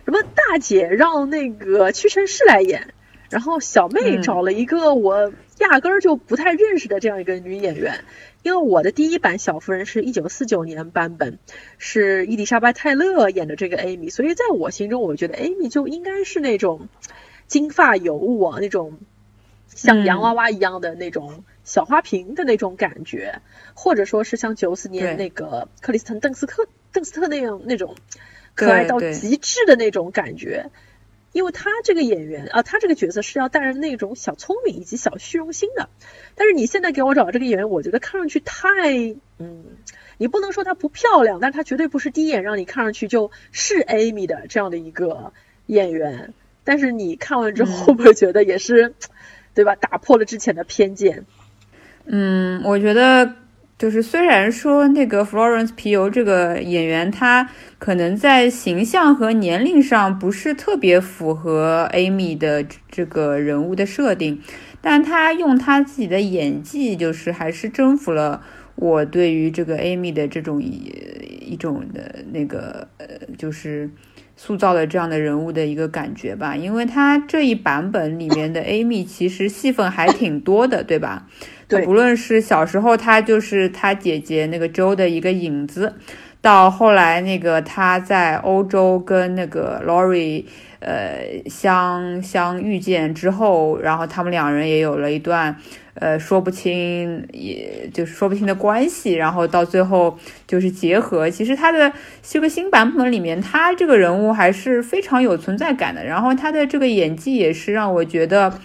[0.05, 2.93] 什么大姐让那个屈臣氏来演，
[3.31, 8.05] 然后小妹找了一个我压根儿就不太认识的这样一个女演员，
[8.43, 11.39] 因为我的第一版小夫人是一九四九年版本，
[11.79, 16.89] 是伊丽莎白泰勒演的这个 Amy，，所以在我心中，我觉得 Amy 就应该是那种
[17.47, 18.99] 金发尤物啊，那种
[19.69, 23.41] 像洋娃娃一样的那种小花瓶的那种感觉，
[23.73, 27.95] 或者说是像九四年那个克里斯滕邓斯特邓斯特那样那种。
[28.55, 30.71] 可爱到极致的那种感觉，
[31.33, 35.89] 因为他这个演员啊，他这个角色是要带着那种小聪明以及小虚荣心的。
[36.37, 38.71] 但是你现在给我找这个演员，我觉得看上去太……
[39.39, 39.65] 嗯，
[40.19, 45.33] 你不能说她不漂亮，但是她绝对不是第一眼让你看上去就是 Amy 的这样的一个
[45.67, 46.33] 演员。
[46.63, 48.95] 但是你看完之后，会不会觉得也是，
[49.53, 49.75] 对吧？
[49.75, 51.27] 打破了之前的偏见。
[52.07, 53.35] 嗯，我觉得。
[53.77, 64.41] 就是虽然说那个 Florence pu 这个演员，他可能在形象和年龄上不是特别符合 Amy 的这个人物的设定，
[64.81, 68.43] 但他用他自己的演技，就是还是征服了
[68.77, 70.93] 我对于这个 Amy 的这种一
[71.41, 73.07] 一种的那个呃，
[73.37, 73.91] 就是
[74.37, 76.57] 塑造的这样的人物的一个感觉吧。
[76.57, 81.27] 因为他这一版本里面的 Amy 其实戏份还挺多的，对吧？
[81.67, 85.95] 对，不论是小时候他就是他姐姐那个 Jo 的一个影子，
[86.41, 90.45] 到后来那个他在欧洲跟那个 Lori
[90.81, 95.57] 呃相相遇见之后，然后他们两人也有了一段
[95.95, 101.31] 呃说不清，也就是说不清的关系，然后到最后就是结合。
[101.31, 101.91] 其实他的
[102.23, 108.59] 这个新版本里面，他这个人物还是非常有存在感的，然后他的这个演技也是让我觉得。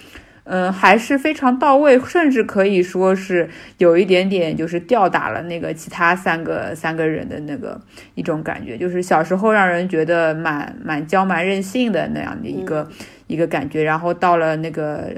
[0.52, 7.80] 嗯，还是非常到位，甚至可以说是有一点点就是吊打了那个其他三个三个人的那个
[8.16, 12.90] 一种感觉，就是小时候让人觉得蛮蛮娇蛮任性的那样的一个
[13.28, 15.14] 一个感觉，然后到了那个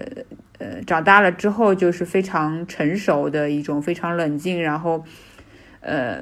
[0.60, 5.06] 呃长大了之后，就是非常成熟的一种非常冷静，然后
[5.80, 6.18] 呃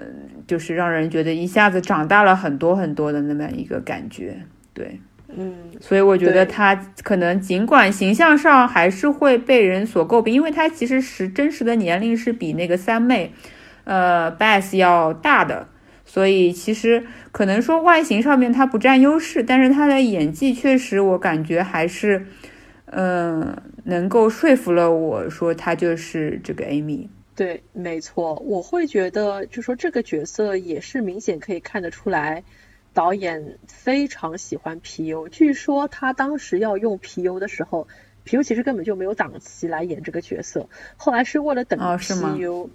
[0.46, 5.00] 就是让人觉得一下子长大了很多很多的那么一个感觉，对。
[5.32, 13.32] 嗯，所以我觉得他可能尽管形象上还是会被人所诟病，因为他其实是真实的年龄是比那个三妹，
[13.84, 15.68] 呃，Bass 要大的，
[16.04, 22.26] 所以其实可能说外形上面他不占优势，但是他的演技确实我感觉还是，
[22.86, 27.08] 嗯，能够说服了我说他就是这个 Amy。
[27.36, 32.44] 对，没错，我会觉得就说这个角色也是明显可以看得出来。
[32.94, 37.88] 导演非常喜欢皮尤，据说他当时要用皮尤的时候，
[38.24, 40.68] 皮尤其实根本就没有档期来演这个角色。
[40.98, 42.70] 后来是为了等皮尤，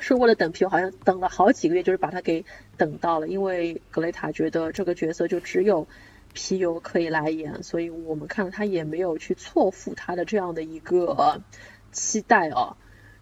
[0.00, 2.44] 是为了等皮尤，好像等了好几个月，就是把他给
[2.76, 3.28] 等到了。
[3.28, 5.86] 因为格雷塔觉得这个角色就只有
[6.32, 11.42] 皮尤可以来演，所以我们看到他也没有去错付他的这样的一个
[11.92, 12.76] 期待哦。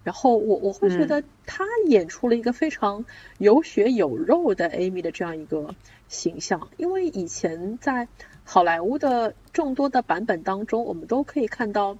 [0.05, 3.05] 然后我我会觉得他演出了一个非常
[3.39, 5.73] 有血有肉的 Amy 的这样一个
[6.07, 8.07] 形象，因为以前在
[8.43, 11.97] 好莱坞的众多的版本当中，我们都可以看到，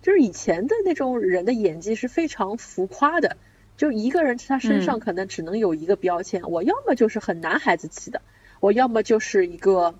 [0.00, 3.36] 就是以前的那种人的演技是非常浮夸的，
[3.76, 8.22] 就一个人他身上可能只能有一个标签，我要么就是很男孩子气的，
[8.60, 9.94] 我要么就是一个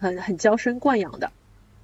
[0.00, 1.30] 很很娇生惯养的。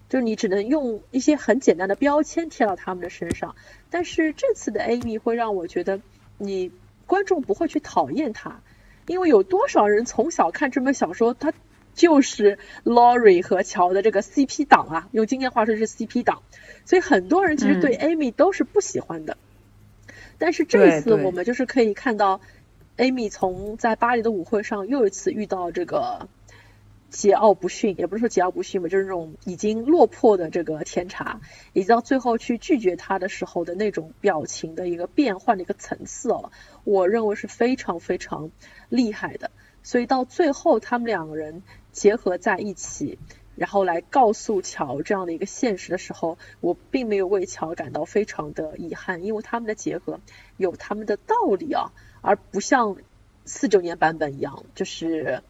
[0.08, 3.56] 就是你只能用一些很简单的标签贴到他们的身上，
[3.90, 6.00] 但是这次的 Amy 会让我觉得，
[6.38, 6.70] 你
[7.06, 8.60] 观众不会去讨厌他，
[9.06, 11.52] 因为有多少人从小看这本小说，他
[11.94, 16.42] 就是 Laurie 和乔的这个 CP 党啊，用今天话说是 CP 党，
[16.84, 19.36] 所以很多人其实对 Amy 都是不喜欢的。
[20.38, 22.40] 但是这次我们就是可以看到
[22.96, 26.28] ，Amy 从在巴黎的舞会上又一次遇到这个。
[27.10, 31.40] 桀骜不驯，也不是说桀骜不驯吧，就是那种已经落魄的这个甜茶，
[31.72, 36.50] 以及到最后去拒绝他的时候的那种表情的一个变换的一个层次哦，
[36.84, 38.50] 我认为是非常非常
[38.88, 39.50] 厉害的。
[39.82, 43.18] 所以到最后他们两个人结合在一起，
[43.54, 50.20] 然后来告诉乔这样的一个现实的时候，我并没有为乔感到非常的遗憾，因为他们的结合
[50.56, 52.96] 有他们的道理啊，而不像
[53.44, 55.42] 四九年版本一样，就是。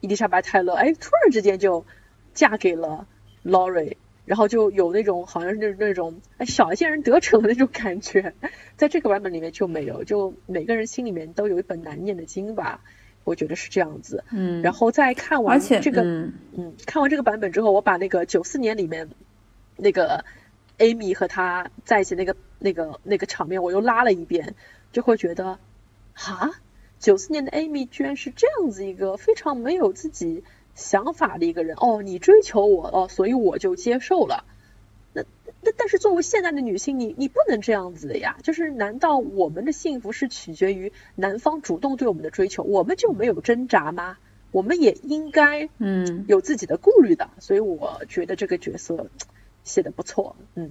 [0.00, 1.84] 伊丽莎白泰勒，哎，突然之间就
[2.32, 3.06] 嫁给了
[3.44, 8.34] Laurie，然后就有那种好像是那那种哎小贱人得逞的那种感觉，
[8.76, 12.80] 在这个版本里面就没有，就每个人心里面都有一本难念的经吧，
[13.24, 14.24] 我觉得是这样子。
[14.30, 19.10] 嗯，然后在看完这个，嗯，看完这个版本之后，我把那个九四年里面
[19.76, 20.24] 那个
[20.78, 24.54] Amy 和他在一起那个那个那个场面我又拉了一遍，
[24.92, 25.58] 就会觉得，
[26.14, 26.50] 哈。
[27.00, 34.44] 九四年的 Amy 居然是这样子一个非常没有自己想法的一个人哦，你追求我哦，所以我就接受了。
[35.12, 35.22] 那
[35.62, 38.36] 那但是作为现代的女性，你你不能这样子的呀。
[38.42, 44.18] 就是难道我们的幸福是取决于男方主动对我们的追求，我们就没有挣扎吗？
[44.52, 47.30] 我们也应该嗯有自己的顾虑的。
[47.38, 49.08] 所以我觉得这个角色
[49.64, 50.70] 写的不错，嗯，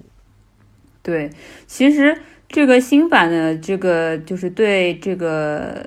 [1.02, 1.30] 对，
[1.68, 2.18] 其实。
[2.52, 5.86] 这个新版的这个就是对这个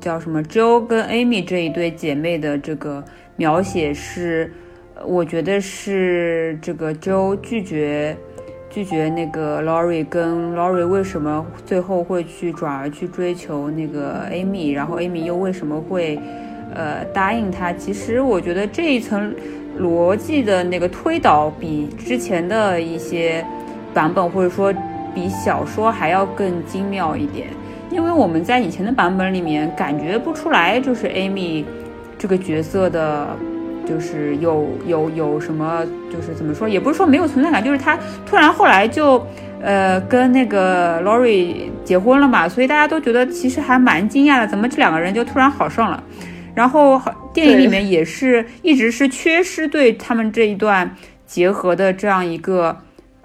[0.00, 4.52] 叫什么 Jo 跟 Amy 这一对姐妹的这个描写是，
[5.04, 8.16] 我觉得是这个 Jo 拒绝
[8.70, 16.16] 拒绝那个 Laurie，跟 Laurie 为什么最后会去转而去追求那个 Amy，然后 Amy 又为什么会
[16.76, 17.72] 呃答应他？
[17.72, 19.34] 其实我觉得这一层
[19.80, 23.44] 逻辑的那个推导比之前的一些
[23.92, 24.72] 版本或者说。
[25.14, 27.48] 比小说还要更精妙一点，
[27.90, 31.64] 因为我们在以前的版本里面感觉不出来，就是 Amy
[32.16, 33.26] 这个角色的，
[33.84, 35.82] 就是有有有什么，
[36.12, 39.26] 就是怎么说，也不是说没有存在感，就是他突然后来就
[39.60, 46.00] 呃跟那个 Lori 结婚了嘛，所以大家都觉得其实还蛮惊讶的，怎么这两个人就突然好上了？
[46.54, 47.00] 然后
[47.32, 50.94] 电影里面也是一直是缺失对他们这一段
[51.26, 52.76] 结合的这样一个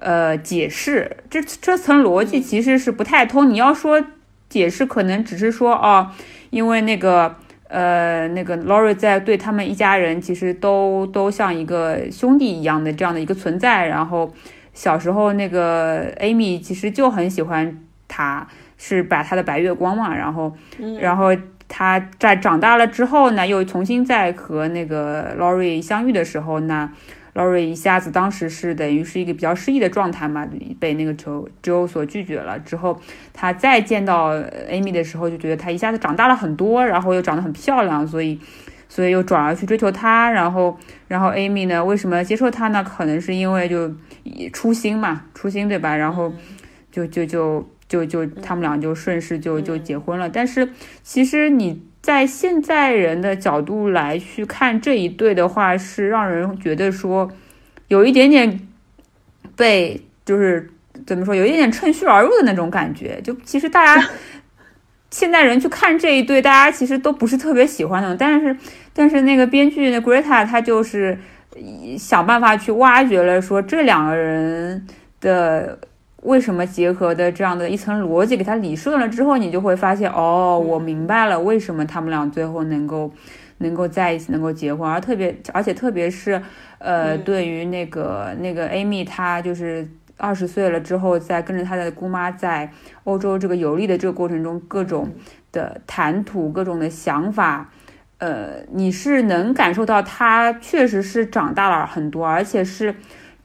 [0.04, 3.50] 呃解释，这这层逻辑其实是不太通。
[3.50, 4.04] 你要说。
[4.50, 6.12] 解释可能只是说哦，
[6.52, 7.38] 因为那个
[7.70, 14.32] 呃那个 Lori 在对他们一家人其实都都像一个兄弟一样的这样的一个存在，然后
[14.72, 18.48] 小时候那个 Amy 其实就很喜欢他，
[18.78, 20.54] 是把他的白月光嘛，然后
[21.00, 21.36] 然后
[21.68, 26.92] 他在长大了之后呢，又重新再和那个 Lori 相遇的时候呢。
[27.34, 30.48] Lori 一下子当时是等于是一个比较失意的状态嘛，
[30.80, 32.60] 被那个 Joe 所拒绝了。
[32.60, 33.02] 之后
[33.34, 34.34] 他再见到
[34.70, 38.40] Amy 的时候，就觉得她一下子长大了很多，然后又长得很漂亮，所以
[38.88, 40.30] 所以又转而去追求她。
[40.30, 40.78] 然后
[41.08, 42.84] 然后 Amy 呢，为什么接受他呢？
[42.84, 43.92] 可能是因为就
[44.52, 45.96] 初心嘛，初心对吧？
[45.96, 46.32] 然后
[46.92, 50.30] 就就就就就他们俩就顺势就就结婚了。
[50.30, 50.70] 但是
[51.02, 51.82] 其实你。
[52.04, 57.32] 在现在人的角度来去看这一对的话，是让人觉得说
[57.88, 58.60] 有一点点
[59.56, 60.70] 被就是
[61.08, 63.22] 怎么说，有一点点趁虚而入的那种感觉。
[63.24, 64.10] 就其实大家
[65.10, 68.14] 现代人去看这一对，大家其实都不是特别喜欢的。
[68.18, 68.58] 但是
[68.92, 71.18] 但是那个编剧那 Greta 他就是
[71.98, 74.86] 想办法去挖掘了，说这两个人
[75.22, 75.80] 的。
[76.24, 83.12] 为什么结合的这样的一层逻辑给它理顺了之后，你就会发现，哦，我明白了为什么他们俩最后能够
[83.58, 86.42] 能够在一起，能够结婚，而特别而且特别是，
[86.78, 89.86] 呃，对于那个那个 Amy，她就是
[90.18, 92.72] 二十岁了之后，在跟着她的姑妈在
[93.04, 95.12] 欧洲这个游历的这个过程中，各种
[95.52, 97.70] 的谈吐，各种的想法，
[98.20, 102.96] 呃，你是能感受到她确实是长大了很多，而且是。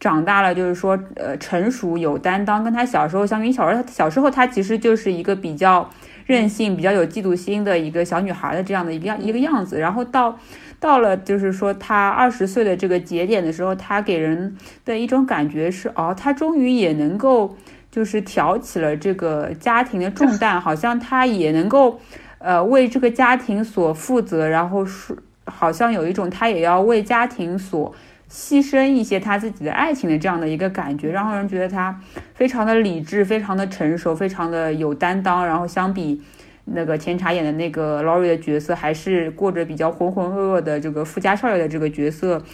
[0.01, 5.90] 长大了就是说，呃，成熟有担当，跟他小时候相比，小时候小时候他其实就是一个比较
[6.24, 9.78] 任性、比较有嫉妒心的一个小女孩的这样的一个样一个样子。
[9.78, 10.38] 然后到
[10.78, 17.57] 到了就是说他二十岁的这个节点的时候，他给人的一种感觉是，哦，他终于也能够
[17.90, 21.99] 就是挑起了这个家庭的重 担，好像他也能够
[22.38, 27.92] 呃为这个家庭所负责，然后是好像有一种他也要为家庭所。
[28.31, 31.99] 牺牲一些他自己的爱情的这样的一个感觉，让人觉得他
[32.35, 35.47] 非常的理智，非常的成熟，非常的有担当。
[35.47, 36.22] 然后相比
[36.64, 42.45] 那个甜茶演的那个 Lori 的角色，还是过着比较浑浑噩噩的这个富家少爷的这个角色，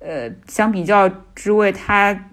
[0.00, 2.26] 呃，相比较之位，他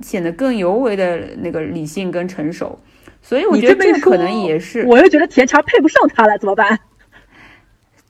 [0.00, 2.78] 显得更尤为的那个理性跟成熟。
[3.20, 6.78] 所以我觉得这可能也是，我又觉得甜茶配不上他了，怎么办？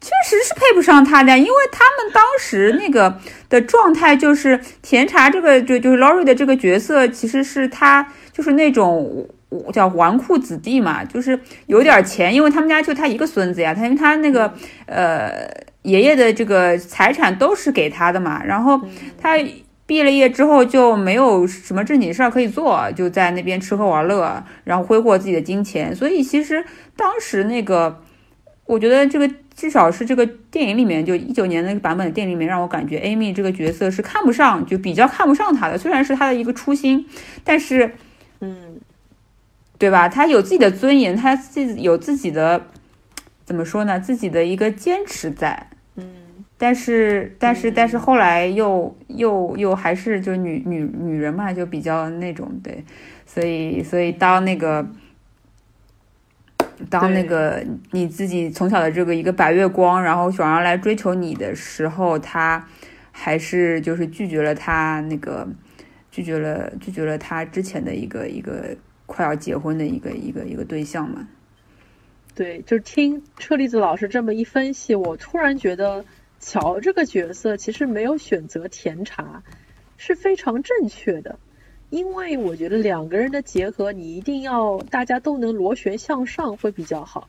[0.05, 9.27] 确实是配不上他的，因为他们当时那个的状态就是甜茶这个就就是 Lori 的这个角色，其实是他就是那种
[9.73, 14.53] 叫纨绔子弟嘛，就是有点钱，因为他们家就他一个孙子呀，他因为他那个
[14.85, 15.49] 呃
[15.81, 18.79] 爷爷的这个财产都是给他的嘛，然后
[19.19, 19.39] 他
[19.87, 26.63] 毕了业之后就没有什么正经事儿可以做，就在那边吃喝玩乐，然后挥霍自己的金钱，所以其实
[26.95, 28.03] 当时那个
[28.67, 29.31] 我觉得这个。
[29.55, 35.79] 至少是这个电影里面，就一九年那个版本的电影里面，让我感觉 Amy 这个角色是看不上，就比较看不上他的。
[35.79, 37.07] 虽然是他的一个初心，
[37.45, 37.93] 但是，
[38.41, 38.81] 嗯，
[39.79, 40.09] 对吧？
[40.09, 42.67] 他有自己的尊严，他自己有自己的
[43.45, 44.01] 怎么说呢？
[44.01, 45.69] 自己的一个坚持在。
[45.95, 46.05] 嗯，
[46.59, 52.85] 但是，但是，但是后来又又又还是就女女女人嘛，就比较那种对，
[53.25, 54.85] 所以所以当那个。
[56.91, 62.66] 当那个你自己从小的这个一个白月光，然后想要来追求你的时候，他
[63.12, 65.49] 还是就是拒绝了他那个
[66.11, 71.29] 拒绝了拒绝了他之前的一个一个快要结婚的一个一个一个对象嘛？
[72.35, 76.05] 对，就是听车厘子老师这么一分析，我突然觉得
[76.41, 79.43] 乔这个角色其实没有选择甜茶
[79.97, 81.39] 是非常正确的。
[81.91, 87.28] 因为我觉得两个人的结合，你一定要大家都能螺旋向上会比较好。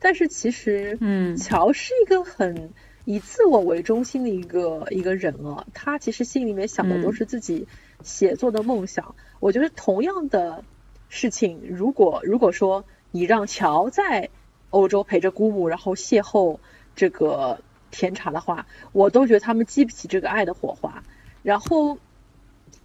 [0.00, 2.70] 但是其实，嗯，乔是一个很
[3.04, 7.68] 以自我为中心的一个一个人啊，他其实心里面想的都是自己
[8.02, 9.14] 写作的梦想。
[9.38, 10.64] 我觉得同样的
[11.08, 14.30] 事情，如果如果说你让乔在
[14.70, 16.58] 欧洲陪着姑母，然后邂逅
[16.96, 21.04] 这个甜茶的话，我都觉得他们激不起这个爱的火花。
[21.44, 21.98] 然后。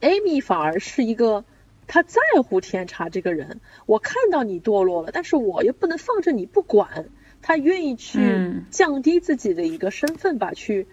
[0.01, 1.45] Amy 反而是一个
[1.87, 7.05] 他在乎天茶这个人，我看到你堕落了，但是我又不能放着你不管。
[7.41, 10.87] 他愿意去降低自己的一个身份吧，去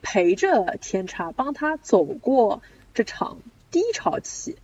[0.00, 2.62] 陪着天茶，帮他走过
[2.94, 3.38] 这场
[3.70, 4.56] 低潮期。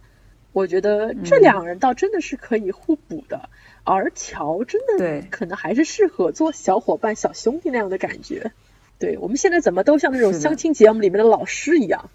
[0.53, 3.51] 我觉得这两人倒真的是可以互补的，
[3.85, 8.53] 而乔真的可能还是适合做小伙伴、小兄弟那样的感觉。
[8.99, 12.09] 对我们现在怎么都像那种相亲节目里面的老师一样。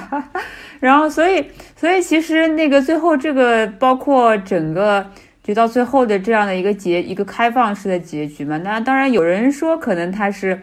[0.80, 5.10] 然后，所以，所以其实那个最后这个，包括整个
[5.42, 8.58] 就到最后的这样的一个结，一个开放式的结局嘛。
[8.58, 10.60] 那当然有人说，可能他是，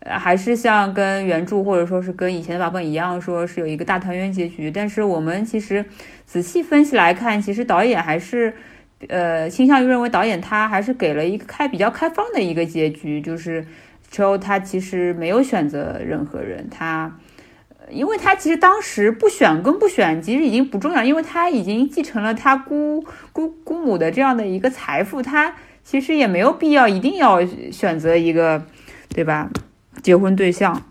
[0.00, 4.70] 呃，还是像跟原著或者说是跟以前的版本一样，说是有一个大团圆结局。
[4.70, 5.84] 但是我们其实
[6.24, 8.54] 仔细分析来看，其实导演还是，
[9.08, 13.66] 呃，倾向于认为导演他还是给了一个开比较开放的一个结局，就是
[14.10, 17.12] 之后他其实没有选择任何人，他。
[17.94, 28.66] 因为他其实当时不选跟不选其实已经不重要，因为他已经继承了他姑姑姑母的这样的一个财富，他其实也没有必要一定要选择一个，
[29.08, 29.48] 对吧？
[30.02, 30.82] 结婚对象。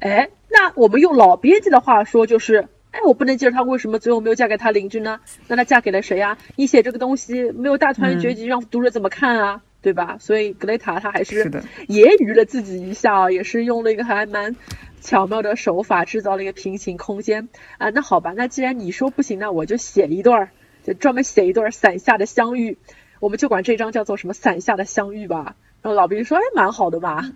[0.00, 5.20] 哎，那我们用老编辑的话说就是，哎，我不能接受他为什么最后没有嫁给他邻居呢？
[5.48, 6.36] 那他嫁给了谁呀？
[6.56, 9.62] 你写这个东西没有大团圆结局，让读者怎么看啊？
[9.80, 10.16] 对吧？
[10.20, 11.44] 所以格雷塔他还是
[11.88, 14.54] 揶揄了自己一下，也是用了一个还蛮。
[15.02, 20.50] 巧妙的手法制造了一个平行空间啊，那好吧，那既然你说不行，那我就写一段，
[20.84, 22.78] 就专门写一段伞下的相遇，
[23.20, 25.56] 我们就管这张叫做什么伞下的相遇吧。
[25.82, 27.32] 然后老兵说，哎，蛮好的嘛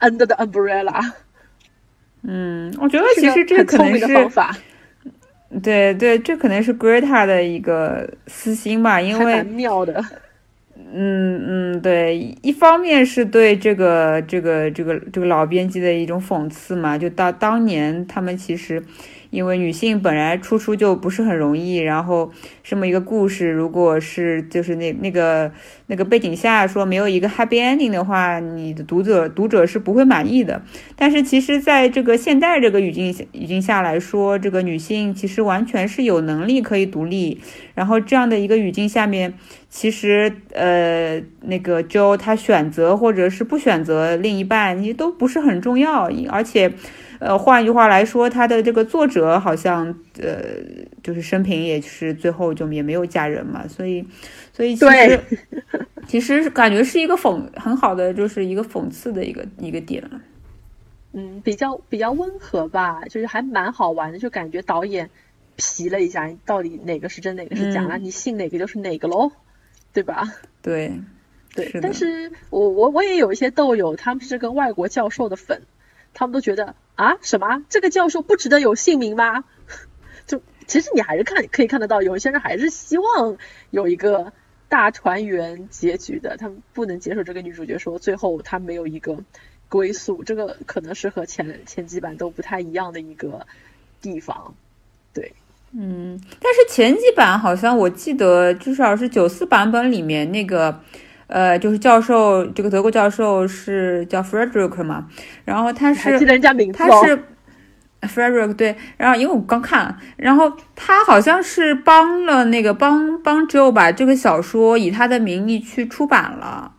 [0.00, 1.12] ，Under the umbrella。
[2.22, 4.56] 嗯，我觉得其实这可能是方法。
[5.62, 10.04] 对对，这可能是 Greta 的一个私心吧，因为蛮妙的。
[10.92, 18.82] 嗯嗯，对，一方面是对这个这个这个这个老编辑的一种讽刺嘛，就当当年他们其实。
[19.30, 22.30] 因为女性本来出书就不是很容易，然后
[22.62, 25.50] 这么一个故事，如果是就是那那个
[25.86, 30.62] 那个背景下说没有一个 happy ending 的话，你的读者读者是不会满意的。
[30.96, 37.40] 但是其实，在这个现代这个语境语境下来说，这个女性其实完全是有能力可以独立。
[37.74, 39.34] 然后这样的一个语境下面，
[39.68, 46.72] 其实呃那个 Joe 她选择或者是不选择另一半，你都不是很重要，而且。
[47.20, 50.42] 呃，换一句话来说，他的这个作者好像，呃，
[51.02, 54.02] 就是生平也是最后就也没有嫁人嘛，所以，
[54.54, 55.20] 所以其实
[56.08, 60.20] 其实感觉是一个讽很好的，就是一个讽刺的一个一个点了。
[61.12, 65.10] 嗯，比较比较温和吧，就是还蛮好玩的，就感觉导演
[65.56, 69.30] 皮了一下，到底哪个是真，哪个是假了，你信哪个就是哪个喽，
[69.92, 70.26] 对吧？
[70.62, 70.90] 对，
[71.54, 71.70] 对。
[71.82, 75.60] 但是我我我也有一些豆友，他们是跟外国教授的粉。
[76.12, 79.44] 他们都觉得啊，什么这个教授不值得有姓名吗？
[80.26, 83.36] 就其实你还是看可以看得到，有一些人还是希望
[83.70, 84.32] 有一个
[84.68, 89.18] 大团圆结局的，他们不能接受这个女主角说最后她没有一个
[89.68, 93.46] 归宿，这个可能是和前前几版都不太一样的一个
[94.02, 94.54] 地方。
[95.12, 95.32] 对，
[95.72, 100.80] 嗯，但是前几版好像我记得至少是九四版本里面那个。
[101.30, 105.06] 呃，就是教授，这个德国教授是叫 Frederick 嘛，
[105.44, 107.22] 然后他是，记得人家名字他是
[108.02, 116.72] Frederick 对，然后因为我刚看，然后他好像是帮了那个帮帮 Joe 把这个小说以他的名义去出版了，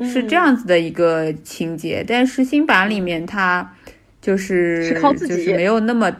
[0.00, 3.72] 是这样子的一个情节，但是新版里面他
[4.20, 6.10] 就是是靠自己，就是没有那么，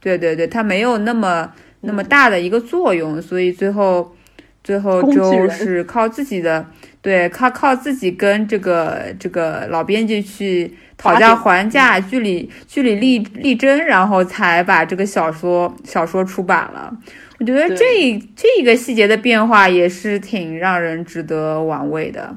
[0.00, 1.52] 对对对，他没有那么
[1.82, 4.16] 那么大的一个作用，所以最后
[4.64, 6.66] 最后就是靠自己的。
[7.04, 16.90] 对，靠靠自己跟这个这个老编辑去讨价还价，据理据理力力争，然后才把这个小说小说出版了。
[17.38, 22.34] 我觉得这这个细节的变化也是挺让人值得玩味的。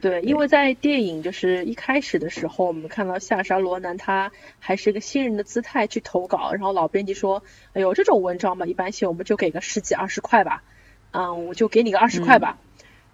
[0.00, 7.42] 对，因为在电影就是一开始的时候，我们看到夏沙罗南他还是一个新人的姿态去投稿，然后老编辑说
[7.74, 10.62] ：“哎呦，这种文章嘛，一般性我们就给个十几二十块吧，
[11.10, 12.58] 嗯，我就给你个二十块吧。”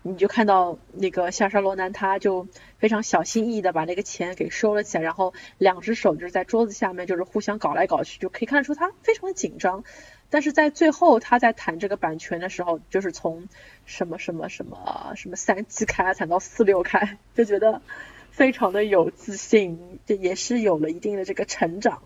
[0.03, 2.49] 你就看到那个夏沙罗南，他就
[2.79, 9.85] 非常小心翼翼的把那个钱给收了起来，然后两只手就是在桌子下面，就是互相搞来搞去，就可以看出他非常的紧张。
[10.31, 13.49] 但是在最后他在谈这个版权的时候，就是从
[13.85, 17.83] 什么什么什么什么三七开谈到四六开，就觉得
[18.31, 22.03] 非常的有自信，这也是有了一定的这个成长。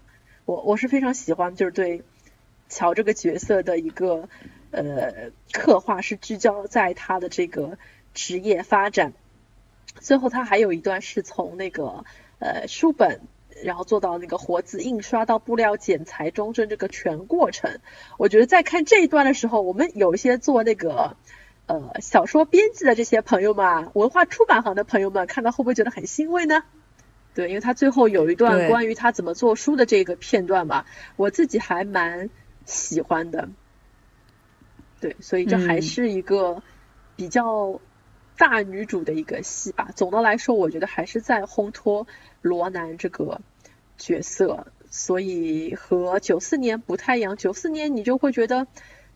[0.46, 2.02] 我我是非常喜欢，就是对
[2.68, 4.28] 乔这个角色的一个。
[4.74, 7.78] 呃，刻画是聚焦在他的这个
[8.12, 9.12] 职业发展。
[10.00, 12.04] 最后，他还有一段是从那个
[12.40, 13.20] 呃书本
[13.62, 17.78] 然后做到那个活字印刷到布料剪裁中正这个全过程。
[18.18, 21.16] 我觉得在看这一段的时候，我们有一些做那个
[21.66, 26.64] 呃小说编辑的这些朋友们，文化出版行的朋友们，看到会不会觉得很欣慰呢？
[27.34, 32.30] 对，因为他最后有一段关于他怎么做书的这个片段吧，我自己还蛮
[32.64, 33.48] 喜欢的。
[35.04, 36.62] 对，所以这还是一个
[37.14, 37.78] 比较
[38.38, 39.90] 大女主的一个戏吧。
[39.94, 42.06] 总的来说，我觉得还是在烘托
[42.40, 43.42] 罗南这个
[43.98, 47.36] 角色，所以和九四年不太一样。
[47.36, 48.66] 九四年你就会觉得，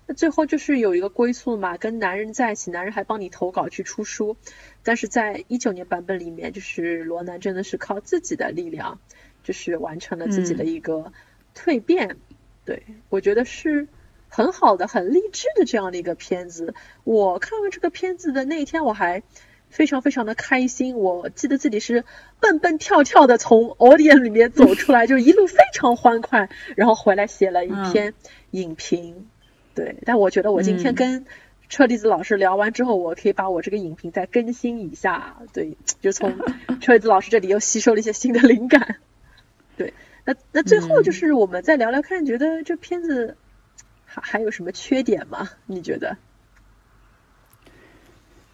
[0.06, 4.36] 那最后就是有一个归宿嘛，跟男人在一起，男人还帮你投稿去出书。
[4.82, 9.00] 但是在一九年版本里面，就是罗南真的是靠自己的力量，
[9.42, 11.14] 就是完成了自己的一个
[11.54, 12.18] 蜕变。
[12.66, 13.88] 对我觉得是。
[14.28, 16.74] 很好的、很励志的这样的一个片子。
[17.04, 19.22] 我看完这个片子的那一天，我还
[19.70, 20.96] 非常非常的开心。
[20.96, 22.04] 我记得自己是
[22.40, 28.14] 蹦蹦跳跳的从 audience 里面走 出来，就一路非常欢快，然后回来写了一篇
[28.52, 29.26] 影评。
[29.74, 31.26] 对，但我觉得我今天跟
[31.68, 35.36] 车厘子老师聊完之后，我可以把我这个影评再更新一下。
[35.52, 36.36] 对，就从
[36.80, 38.96] 车厘子老师这里又吸收了一些新的灵感。
[39.76, 43.36] 对，那那最后就是我们再聊聊看，觉得这片子。
[44.10, 45.50] 还还有什么缺点吗？
[45.66, 46.16] 你觉得？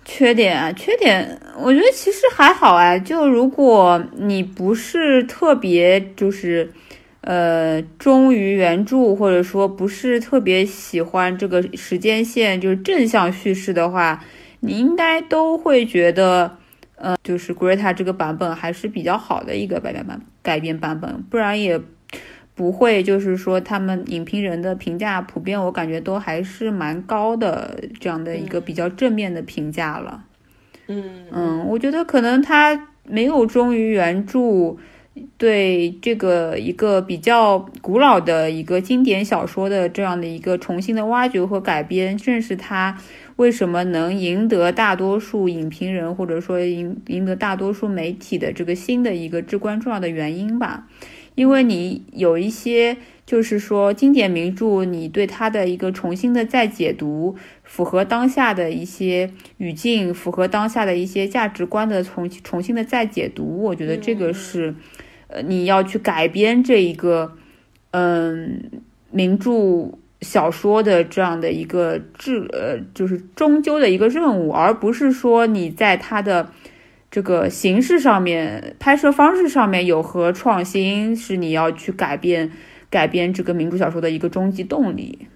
[0.04, 2.98] 缺点啊，缺点，我觉得其实还好啊。
[2.98, 6.70] 就如果你不是特别就是
[7.22, 14.22] 呃忠于原著，或者说不是特别喜欢这个时间线，就是正向叙事的话，
[14.60, 16.58] 你应该都会觉得，
[16.96, 21.80] 呃，就是 Greta 这个版本还是比较好的一个改编版改编版本，不然也。
[22.54, 30.24] 不会，就是说他们影评人的评价普遍，我感觉都还是蛮高的，这样的一个比较正面的评价了。
[30.86, 34.76] 嗯嗯，我觉得可能他没有忠于原著，
[35.36, 42.96] 对这个一个比较古老的一个经典小说的这样的一个重新的挖掘和改编，正是他
[43.36, 50.86] 为什么能赢得大多数影评人或者说赢赢得大多数媒体的这个新的一个至关重要的原因吧。
[51.34, 64.74] 因为你有一些，就是说经典名著，你对它的一个重新的再解读，符合当下的一些语境，符合当下的一些价值观的重重新的再解读，我觉得这个是，
[65.26, 67.36] 呃，你要去改编这一个，
[67.90, 68.70] 嗯，
[69.10, 76.50] 名著小说的这样的一个质，呃，就是终究的一个任务，而不是说你在它的。
[77.14, 82.50] 这个形式上面，拍摄方式上面有何创新，是你要去改变
[82.90, 85.28] 改变这个民主小说的一个终极动力。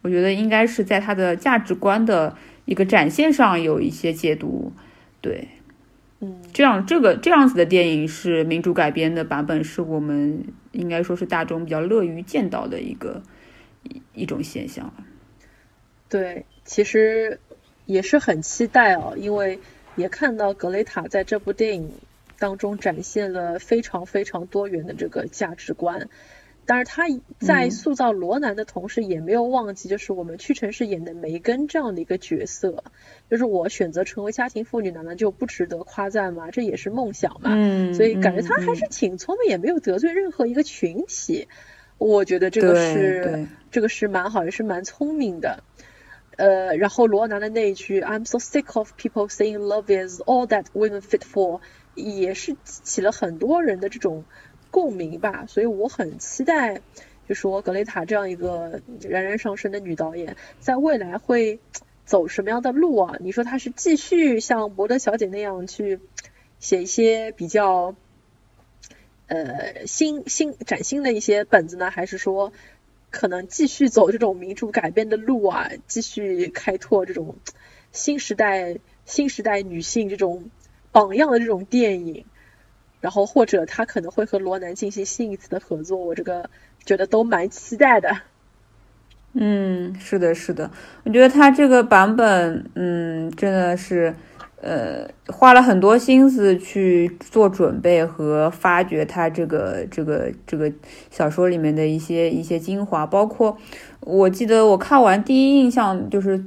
[0.00, 2.34] 我觉得应该是在它的价值观的
[2.64, 4.72] 一个展现上有一些解读。
[5.20, 5.48] 对，
[6.20, 13.22] 嗯，这样这个这样子的电影是民主改编的版本，是我们应该说是大众比较乐于见到的一个
[13.82, 14.90] 一一种现象。
[16.08, 17.38] 对，其实
[17.84, 19.58] 也是很期待哦，因为。
[19.96, 21.90] 也看到格雷塔在这部电影
[22.38, 26.08] 当中展现了非常非常多元的这个价值观，
[26.66, 27.04] 但是他
[27.38, 32.84] 在塑造罗南的同时，也没有忘记就是我们屈臣氏演的梅根这样的一个角色，
[33.30, 36.50] 就是我选择成为家庭妇女，难道就不值得夸赞吗？
[36.50, 37.52] 这也是梦想嘛。
[37.54, 41.48] 嗯，所以感觉他还是挺聪明，也没有得罪任何一个群体。
[41.98, 45.62] 我觉得这个是这个是蛮好，也是蛮聪明的。
[46.36, 51.60] 呃，然后罗南的那一句 "I'm so sick of people saying love is all that women fit for"，
[51.94, 54.24] 也是起了很多人的这种
[54.70, 55.46] 共鸣吧。
[55.48, 56.82] 所以我很期待，
[57.26, 61.58] 就说格雷塔这样一个冉冉上升的女导演，在未来会
[62.04, 63.16] 走什么样的路啊？
[63.20, 66.00] 你说她是继续像博德小姐那样去
[66.60, 67.94] 写一些比较
[69.26, 72.52] 呃新新崭新的一些本子呢，还是说？
[73.10, 77.36] 可能继续走这种民主改变的路啊，继续开拓这种
[77.92, 80.50] 新时代、新时代女性这种
[80.92, 82.24] 榜样的这种电影，
[83.00, 86.50] 然后或者他可能会和罗南进行新一次的合作，我这个
[86.84, 88.20] 觉得都蛮期待的。
[89.32, 90.70] 嗯，是的，是的，
[91.04, 94.14] 我觉得他这个版本，嗯，真的是。
[94.62, 100.72] 呃，花了很多心思去做准备和发掘他这个这个这个
[101.10, 103.58] 小说里面的一些一些精华，包括
[104.00, 106.42] 我记得我看完第一印象就是，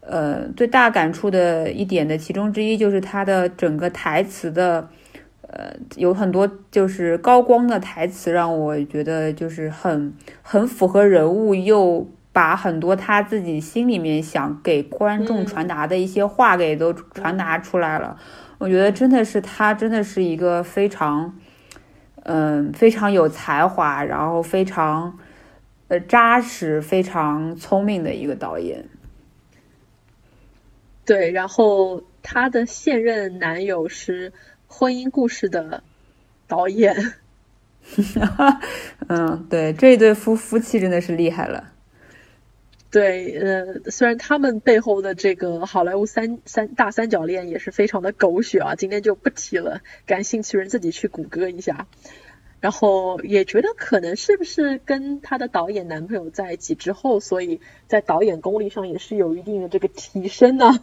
[0.00, 4.88] 呃，最大感触的一点的其中之一就是他的整个台词的，
[5.42, 12.08] 呃，有很多就是高光的台词，让我觉得就是很很符合人物又。
[12.32, 18.18] 把很多他自己心里面想给观众传达的一些话给都传达出来了，
[18.58, 21.38] 我觉得真的是他真的是一个非常，
[22.22, 25.18] 嗯，非常有才华，然后非常
[25.88, 28.88] 呃扎实、非常聪明的一个导演。
[31.04, 34.30] 对，然后他的现任男友是
[34.66, 35.82] 《婚姻故事》的
[36.46, 37.14] 导演。
[39.08, 41.72] 嗯，对，这一对夫夫妻真的是厉害了。
[42.92, 51.86] 对，呃，虽然他们背后的这个好莱坞三三大三角恋也是非常的狗血啊，今天就不提了，感兴趣人自己去谷歌一下。
[52.60, 60.78] 然后也觉得可能是不是跟他的导演男朋友在一起之后，所以在导演功力上也是有一定的这个提升呢。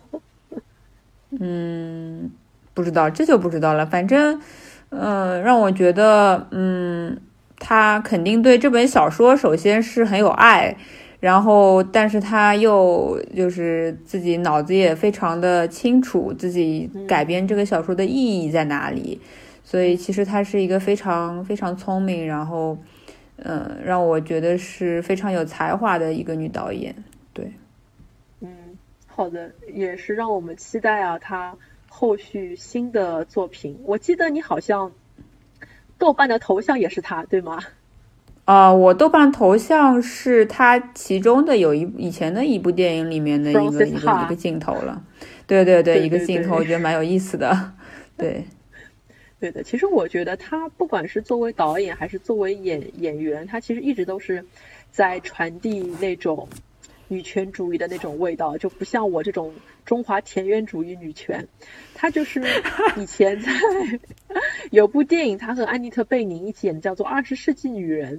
[1.39, 2.31] 嗯，
[2.73, 3.85] 不知道，这就不知道了。
[3.85, 4.41] 反正，
[4.89, 7.21] 嗯，让我觉得，嗯，
[7.59, 10.75] 他肯定对这本小说首先是很有爱，
[11.19, 19.19] 然后，但是他又就是自己脑子也非常的清楚自己改编这个小说的意义在哪里。
[19.61, 22.75] 所以其实她是一个非常非常聪明，然后，
[23.35, 26.95] 嗯，让我觉得是非常有才华的一个女导演。
[27.33, 27.51] 对，
[28.39, 28.49] 嗯，
[29.05, 31.55] 好的，也是让我们期待啊，她
[31.87, 33.77] 后续新的作品。
[33.83, 34.91] 我记得你好像
[35.99, 37.59] 豆瓣的头像也是她，对吗？
[38.49, 45.03] 啊，我豆瓣头像是他其中的有一以前的一部电影里面的一个一个一个镜头了。
[45.45, 47.73] 对对对，一个镜头，我觉得蛮有意思的。
[48.17, 48.43] 对。
[49.39, 54.43] 对的，其实我觉得他不管是作为导演还是作为演演员，他其实一直都是
[54.89, 56.49] 在传递那种
[57.07, 59.53] 女权主义的那种味道，就不像我这种
[59.85, 61.47] 中华田园主义女权。
[61.93, 62.41] 他就是
[62.97, 63.51] 以前在
[64.71, 68.17] 有部电影，他和安妮特贝宁一起演的，叫做《二十世纪女人》。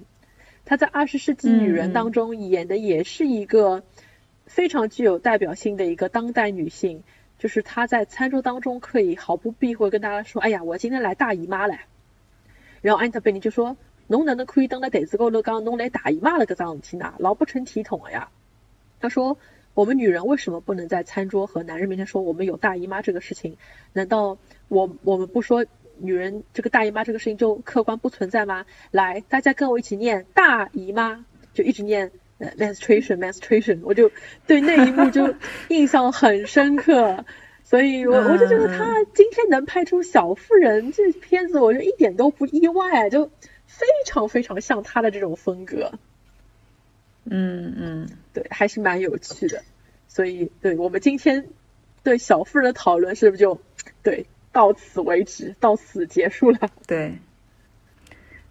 [0.71, 3.83] 他在《二十世纪女人》当中演的也是一个
[4.47, 7.03] 非常具有代表性的一个当代女性。
[7.41, 11.75] 就是她在餐桌当中可以毫不避讳跟大家说：“哎呀，我今天来大姨妈了。”
[12.83, 16.47] 然后安特贝尼就说：“侬哪能可以登在台子高头讲侬来大姨妈了？
[16.47, 18.29] 搿桩事体呢，老不成体统了呀。”
[19.01, 19.39] 他说
[19.75, 23.57] ：“我们女人为什么不能在餐桌和男人面前说我们有大姨妈这个事情？
[23.93, 25.67] 难道我我们不说
[26.01, 28.67] 女人这个大姨妈这个事情就客观不存在吗？
[28.91, 31.25] 来，大家跟我一起念大姨妈，
[31.55, 32.11] 就一直念。”
[32.57, 34.11] menstruation menstruation，我就
[34.47, 35.35] 对那一幕就
[35.69, 37.27] 印象很深刻，
[37.63, 43.27] 所以我我就觉得他今天能拍出《小妇人》这片子，我就一点都不意外，就
[43.67, 45.93] 非常非常像他的这种风格。
[47.27, 49.63] 嗯嗯，对，还是蛮有趣的。
[50.09, 51.47] 所以，对我们今天
[52.03, 53.61] 对《小妇人》的讨论是不是就
[54.03, 56.59] 对到此为止，到此结束了？
[56.87, 57.19] 对，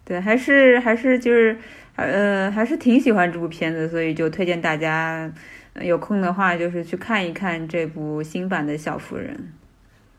[0.05, 1.57] 对，还是还是就是。
[1.95, 5.29] 呃，还是挺喜欢这部片子，所以就推荐大家
[5.81, 9.51] 有空的话，就是去看一看这部新版的小妇人。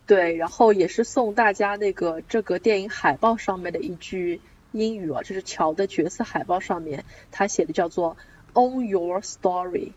[0.06, 8.18] 对，然后也是送大家那个这个电影海报上面的一句英语啊，就是乔的角色海报上面他写的叫做
[8.52, 9.92] “Own Your Story”。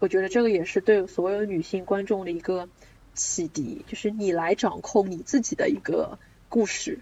[0.00, 2.68] 我觉得这个也是对所有女性观众的一个
[3.14, 6.98] 启迪，就是你来掌控你自己的一个故事。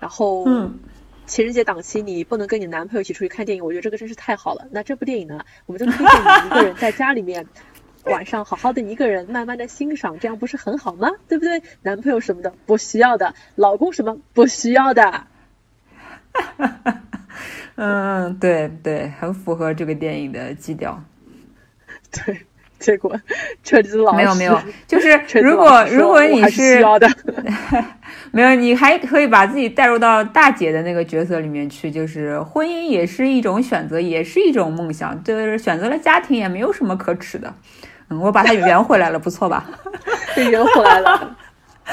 [0.00, 0.78] 然后，嗯。
[1.26, 4.66] 情人节档期你不能跟你男朋友一起出去看电影，我觉得这个真是太好了。
[4.70, 7.46] 那这部电影呢，我们就推荐你一个人在家里面
[8.04, 11.10] 晚上好好的一个人慢慢的欣赏，这样不是很好吗？
[11.28, 11.62] 对不对？
[11.82, 15.26] 男朋友什么的不需要的，老公什么不需要的。
[17.76, 21.04] 嗯，对对，很符合这个电影的基调。
[22.10, 22.46] 对。
[22.80, 23.14] 结果
[23.64, 26.84] 车子老没有没有，就是如果如果你是
[28.30, 37.52] 没有，你还可以把自己带入到大姐的那个角色里面去，就是婚姻也是一种选择，也是一种梦想，就是选择了家庭也没有什么可耻的。
[38.10, 39.66] 嗯，我把它圆回来了，不错吧？
[40.34, 41.36] 对，圆回来了。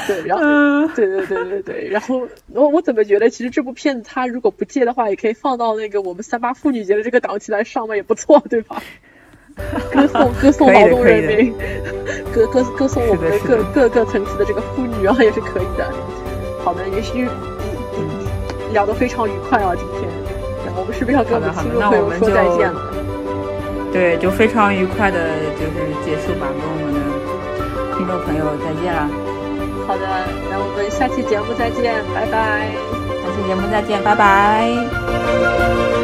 [0.06, 8.82] 对，然后对对对对对，然后我我怎么觉得，其实这部片子它如果不借的话，也可以放到那个我们三八妇女节的这个档期来上嘛，也不错，对吧？
[9.92, 11.54] 歌颂 歌颂劳动人民，
[12.32, 15.90] 歌歌歌颂我们的各各个层次的这个妇女啊，也是可以的。
[16.62, 17.28] 好的，也许
[18.72, 20.08] 聊得非常愉快啊，今天。
[20.78, 22.92] 我们是不是要跟我们听众朋友说再见了？
[23.90, 25.16] 对，就非常愉快的，
[25.56, 27.00] 就是结束吧，跟我们的
[27.96, 29.08] 听众朋友再见了。
[29.88, 30.04] 好的，
[30.50, 32.68] 那我们下期节目再见，拜拜。
[33.24, 35.95] 下期节目再见，拜拜。